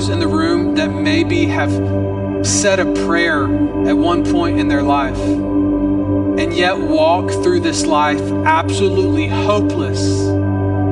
Those 0.00 0.08
in 0.08 0.18
the 0.18 0.28
room 0.28 0.76
that 0.76 0.88
maybe 0.88 1.44
have 1.44 1.70
said 2.46 2.80
a 2.80 2.86
prayer 3.04 3.44
at 3.86 3.92
one 3.92 4.24
point 4.24 4.58
in 4.58 4.66
their 4.66 4.82
life 4.82 5.18
and 5.18 6.54
yet 6.54 6.78
walk 6.78 7.30
through 7.42 7.60
this 7.60 7.84
life 7.84 8.20
absolutely 8.46 9.28
hopeless 9.28 10.00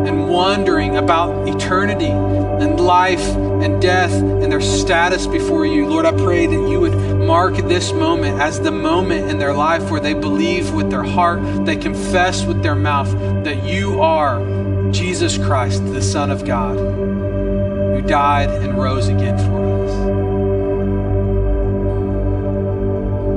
and 0.07 0.29
wondering 0.29 0.99
about 0.99 1.49
eternity 1.49 2.11
and 2.11 2.79
life 2.79 3.25
and 3.62 3.81
death 3.81 4.12
and 4.12 4.53
their 4.53 4.61
status 4.61 5.27
before 5.27 5.64
you. 5.64 5.87
Lord, 5.87 6.05
I 6.05 6.12
pray 6.12 6.47
that 6.47 6.68
you 6.68 6.79
would 6.81 6.94
mark 7.27 7.57
this 7.57 7.92
moment 7.92 8.38
as 8.40 8.61
the 8.61 8.73
moment 8.73 9.31
in 9.31 9.38
their 9.38 9.55
life 9.55 9.90
where 9.90 10.01
they 10.01 10.14
believe 10.14 10.75
with 10.75 10.90
their 10.90 11.05
heart, 11.05 11.40
they 11.64 11.77
confess 11.77 12.44
with 12.44 12.62
their 12.62 12.77
mouth 12.77 13.11
that 13.44 13.64
you 13.64 14.03
are 14.03 14.38
Jesus 14.92 15.38
Christ, 15.38 15.85
the 15.92 16.03
Son 16.03 16.31
of 16.31 16.44
God, 16.44 16.77
died 18.09 18.51
and 18.51 18.77
rose 18.77 19.09
again 19.09 19.38
for 19.38 19.85
us. 19.85 19.92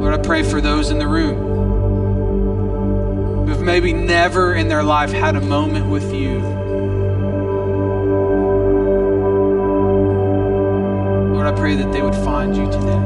Lord, 0.02 0.14
I 0.14 0.18
pray 0.18 0.44
for 0.44 0.62
those 0.62 0.90
in 0.90 0.98
the 0.98 1.08
room 1.08 1.50
who've 3.48 3.62
maybe 3.62 3.94
never 3.94 4.56
in 4.56 4.70
their 4.70 4.84
life 4.84 5.12
had 5.12 5.36
a 5.36 5.42
moment 5.42 5.90
with 5.90 6.14
you 6.14 6.40
Lord, 11.42 11.56
I 11.56 11.60
pray 11.60 11.76
that 11.76 11.92
they 11.92 12.04
would 12.04 12.14
find 12.14 12.56
you 12.56 12.66
today. 12.66 13.02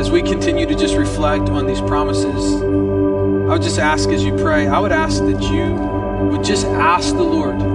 As 0.00 0.10
we 0.10 0.22
continue 0.22 0.64
to 0.64 0.74
just 0.74 0.96
reflect 0.96 1.50
on 1.50 1.66
these 1.66 1.82
promises, 1.82 2.54
I 2.54 3.52
would 3.52 3.60
just 3.60 3.78
ask 3.78 4.08
as 4.08 4.24
you 4.24 4.34
pray, 4.38 4.66
I 4.66 4.78
would 4.78 4.92
ask 4.92 5.22
that 5.24 5.42
you 5.42 5.74
would 6.30 6.42
just 6.42 6.64
ask 6.64 7.14
the 7.14 7.22
Lord. 7.22 7.73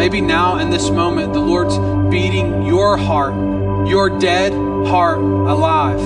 Maybe 0.00 0.22
now 0.22 0.56
in 0.56 0.70
this 0.70 0.88
moment, 0.88 1.34
the 1.34 1.40
Lord's 1.40 1.76
beating 2.10 2.62
your 2.64 2.96
heart, 2.96 3.34
your 3.86 4.18
dead 4.18 4.50
heart 4.88 5.18
alive. 5.18 6.00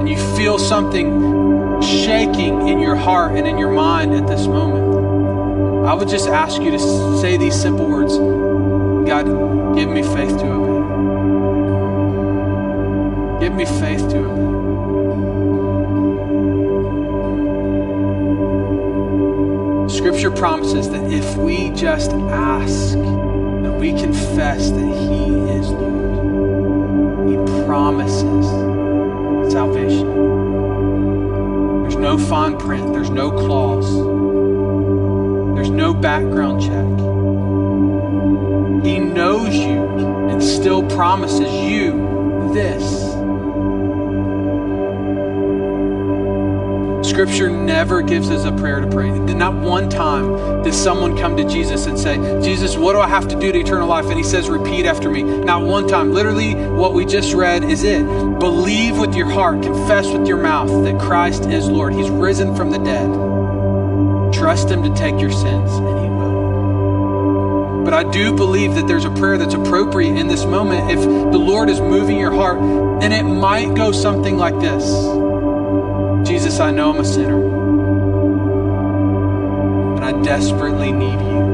And 0.00 0.08
you 0.08 0.16
feel 0.36 0.58
something 0.58 1.80
shaking 1.80 2.66
in 2.66 2.80
your 2.80 2.96
heart 2.96 3.36
and 3.36 3.46
in 3.46 3.58
your 3.58 3.70
mind 3.70 4.12
at 4.14 4.26
this 4.26 4.48
moment. 4.48 5.86
I 5.86 5.94
would 5.94 6.08
just 6.08 6.26
ask 6.26 6.60
you 6.60 6.72
to 6.72 6.80
say 7.20 7.36
these 7.36 7.54
simple 7.54 7.86
words 7.88 8.18
God, 9.08 9.76
give 9.76 9.88
me 9.88 10.02
faith 10.02 10.36
to 10.40 10.46
obey. 10.50 10.80
Give 13.44 13.54
me 13.54 13.66
faith 13.66 13.89
promises 20.70 20.92
that 20.92 21.12
if 21.12 21.36
we 21.36 21.70
just 21.70 22.12
ask, 22.12 22.94
that 22.94 23.76
we 23.80 23.90
confess 23.90 24.70
that 24.70 24.78
He 24.78 25.24
is 25.50 25.68
Lord, 25.68 27.28
He 27.28 27.64
promises 27.64 28.46
salvation. 29.50 30.06
There's 31.82 31.96
no 31.96 32.16
fine 32.16 32.56
print, 32.56 32.92
there's 32.92 33.10
no 33.10 33.32
clause, 33.32 33.92
there's 35.56 35.70
no 35.70 35.92
background 35.92 36.60
check. 36.60 36.86
He 38.84 39.00
knows 39.00 39.52
you 39.52 39.84
and 40.28 40.40
still 40.40 40.88
promises 40.90 41.52
you 41.52 42.52
this. 42.54 43.09
Scripture 47.20 47.50
never 47.50 48.00
gives 48.00 48.30
us 48.30 48.46
a 48.46 48.52
prayer 48.52 48.80
to 48.80 48.86
pray. 48.86 49.10
Not 49.10 49.52
one 49.52 49.90
time 49.90 50.62
does 50.62 50.74
someone 50.74 51.18
come 51.18 51.36
to 51.36 51.44
Jesus 51.44 51.84
and 51.84 51.98
say, 51.98 52.16
Jesus, 52.40 52.78
what 52.78 52.94
do 52.94 53.00
I 53.00 53.08
have 53.08 53.28
to 53.28 53.38
do 53.38 53.52
to 53.52 53.60
eternal 53.60 53.86
life? 53.86 54.06
And 54.06 54.16
he 54.16 54.22
says, 54.22 54.48
repeat 54.48 54.86
after 54.86 55.10
me. 55.10 55.22
Not 55.22 55.62
one 55.62 55.86
time. 55.86 56.14
Literally, 56.14 56.54
what 56.54 56.94
we 56.94 57.04
just 57.04 57.34
read 57.34 57.62
is 57.62 57.84
it. 57.84 58.04
Believe 58.38 58.96
with 58.96 59.14
your 59.14 59.28
heart, 59.28 59.62
confess 59.62 60.10
with 60.10 60.26
your 60.26 60.38
mouth 60.38 60.70
that 60.84 60.98
Christ 60.98 61.44
is 61.44 61.68
Lord. 61.68 61.92
He's 61.92 62.08
risen 62.08 62.56
from 62.56 62.70
the 62.70 62.78
dead. 62.78 64.32
Trust 64.32 64.70
him 64.70 64.82
to 64.82 64.94
take 64.94 65.20
your 65.20 65.30
sins, 65.30 65.72
and 65.74 65.98
he 65.98 66.08
will. 66.08 67.84
But 67.84 67.92
I 67.92 68.02
do 68.10 68.32
believe 68.32 68.76
that 68.76 68.86
there's 68.88 69.04
a 69.04 69.10
prayer 69.10 69.36
that's 69.36 69.52
appropriate 69.52 70.16
in 70.16 70.26
this 70.26 70.46
moment. 70.46 70.90
If 70.90 71.00
the 71.00 71.38
Lord 71.38 71.68
is 71.68 71.82
moving 71.82 72.18
your 72.18 72.32
heart, 72.32 72.60
and 73.02 73.12
it 73.12 73.24
might 73.24 73.74
go 73.74 73.92
something 73.92 74.38
like 74.38 74.58
this. 74.58 75.29
Jesus, 76.50 76.62
I 76.62 76.72
know 76.72 76.90
I'm 76.90 76.98
a 76.98 77.04
sinner, 77.04 77.40
And 79.94 80.04
I 80.04 80.10
desperately 80.22 80.90
need 80.90 81.20
you. 81.20 81.44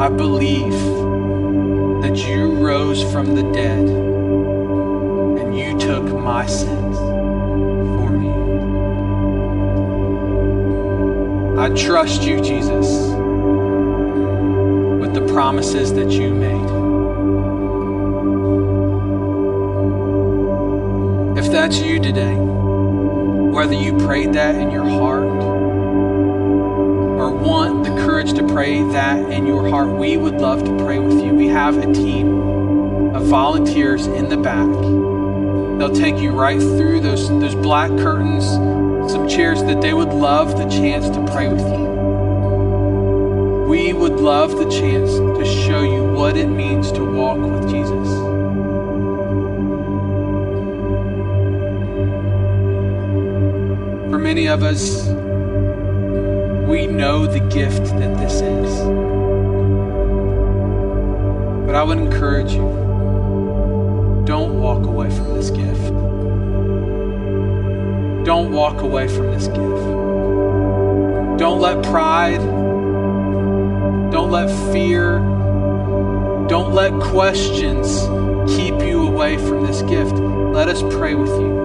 I 0.00 0.08
believe 0.08 0.72
that 2.02 2.16
you 2.26 2.50
rose 2.56 3.00
from 3.12 3.36
the 3.36 3.44
dead 3.52 3.88
and 5.38 5.56
you 5.56 5.78
took 5.78 6.02
my 6.02 6.46
sins 6.46 6.98
for 6.98 8.10
me. 8.10 8.32
I 11.60 11.68
trust 11.76 12.24
you, 12.24 12.40
Jesus, 12.40 12.88
with 15.00 15.14
the 15.14 15.24
promises 15.32 15.92
that 15.94 16.10
you 16.10 16.34
made. 16.34 16.71
That's 21.62 21.78
you 21.78 22.00
today, 22.00 22.34
whether 22.34 23.72
you 23.72 23.96
prayed 23.98 24.32
that 24.32 24.56
in 24.56 24.72
your 24.72 24.84
heart 24.84 25.22
or 25.22 27.30
want 27.30 27.84
the 27.84 27.90
courage 28.04 28.32
to 28.32 28.44
pray 28.48 28.82
that 28.90 29.30
in 29.30 29.46
your 29.46 29.68
heart, 29.68 29.88
we 29.88 30.16
would 30.16 30.40
love 30.40 30.64
to 30.64 30.76
pray 30.84 30.98
with 30.98 31.22
you. 31.22 31.32
We 31.32 31.46
have 31.46 31.78
a 31.78 31.94
team 31.94 33.14
of 33.14 33.26
volunteers 33.26 34.08
in 34.08 34.28
the 34.28 34.38
back. 34.38 34.66
They'll 35.78 35.94
take 35.94 36.16
you 36.16 36.32
right 36.32 36.58
through 36.58 36.98
those, 36.98 37.28
those 37.28 37.54
black 37.54 37.90
curtains, 37.90 38.44
some 39.12 39.28
chairs 39.28 39.62
that 39.62 39.80
they 39.80 39.94
would 39.94 40.12
love 40.12 40.58
the 40.58 40.68
chance 40.68 41.08
to 41.10 41.24
pray 41.32 41.46
with 41.46 41.60
you. 41.60 41.86
We 43.68 43.92
would 43.92 44.14
love 44.14 44.58
the 44.58 44.68
chance 44.68 45.12
to 45.12 45.44
show 45.44 45.82
you 45.82 46.12
what 46.12 46.36
it 46.36 46.48
means 46.48 46.90
to 46.90 47.04
walk 47.04 47.38
with 47.38 47.70
Jesus. 47.70 48.31
Many 54.22 54.46
of 54.46 54.62
us, 54.62 55.08
we 56.68 56.86
know 56.86 57.26
the 57.26 57.40
gift 57.40 57.84
that 57.98 58.16
this 58.18 58.40
is. 58.40 58.78
But 61.66 61.74
I 61.74 61.82
would 61.82 61.98
encourage 61.98 62.52
you 62.52 62.82
don't 64.24 64.60
walk 64.60 64.86
away 64.86 65.10
from 65.10 65.34
this 65.34 65.50
gift. 65.50 65.92
Don't 68.24 68.52
walk 68.52 68.80
away 68.82 69.08
from 69.08 69.32
this 69.32 69.48
gift. 69.48 69.58
Don't 71.38 71.60
let 71.60 71.82
pride, 71.82 72.40
don't 74.12 74.30
let 74.30 74.48
fear, 74.72 75.18
don't 76.48 76.72
let 76.72 76.92
questions 77.00 78.02
keep 78.54 78.80
you 78.80 79.08
away 79.08 79.36
from 79.38 79.66
this 79.66 79.82
gift. 79.82 80.14
Let 80.14 80.68
us 80.68 80.82
pray 80.94 81.16
with 81.16 81.30
you. 81.30 81.61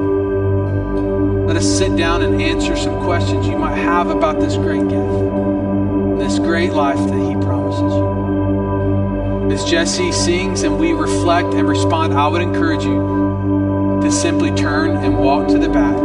Let 1.47 1.55
us 1.55 1.77
sit 1.77 1.95
down 1.95 2.23
and 2.23 2.41
answer 2.41 2.75
some 2.75 3.01
questions 3.05 3.47
you 3.47 3.57
might 3.57 3.77
have 3.77 4.09
about 4.09 4.41
this 4.41 4.57
great 4.57 4.85
gift, 4.89 6.19
this 6.19 6.39
great 6.39 6.73
life 6.73 6.97
that 6.97 7.29
He 7.29 7.35
promises 7.35 7.93
you. 7.93 9.51
As 9.53 9.63
Jesse 9.63 10.11
sings 10.11 10.63
and 10.63 10.77
we 10.77 10.91
reflect 10.91 11.53
and 11.53 11.65
respond, 11.65 12.13
I 12.13 12.27
would 12.27 12.41
encourage 12.41 12.83
you 12.83 14.01
to 14.03 14.11
simply 14.11 14.51
turn 14.55 14.97
and 14.97 15.17
walk 15.17 15.47
to 15.47 15.57
the 15.57 15.69
back. 15.69 15.95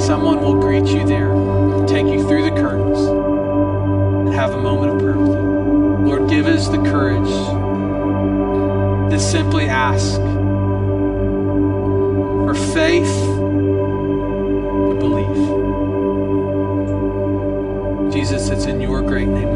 Someone 0.00 0.40
will 0.40 0.60
greet 0.60 0.86
you 0.86 1.04
there, 1.04 1.34
take 1.88 2.06
you 2.06 2.24
through 2.28 2.44
the 2.44 2.50
curtains, 2.50 3.00
and 3.00 4.32
have 4.32 4.54
a 4.54 4.60
moment 4.60 4.92
of 4.92 5.00
prayer 5.00 5.18
with 5.18 5.30
you. 5.30 6.06
Lord, 6.06 6.30
give 6.30 6.46
us 6.46 6.68
the 6.68 6.78
courage 6.78 7.28
to 9.10 9.18
simply 9.18 9.64
ask 9.64 10.20
for 12.46 12.54
faith 12.72 13.31
Jesus, 18.32 18.48
it's 18.48 18.64
in 18.64 18.80
your 18.80 19.02
great 19.02 19.28
name. 19.28 19.51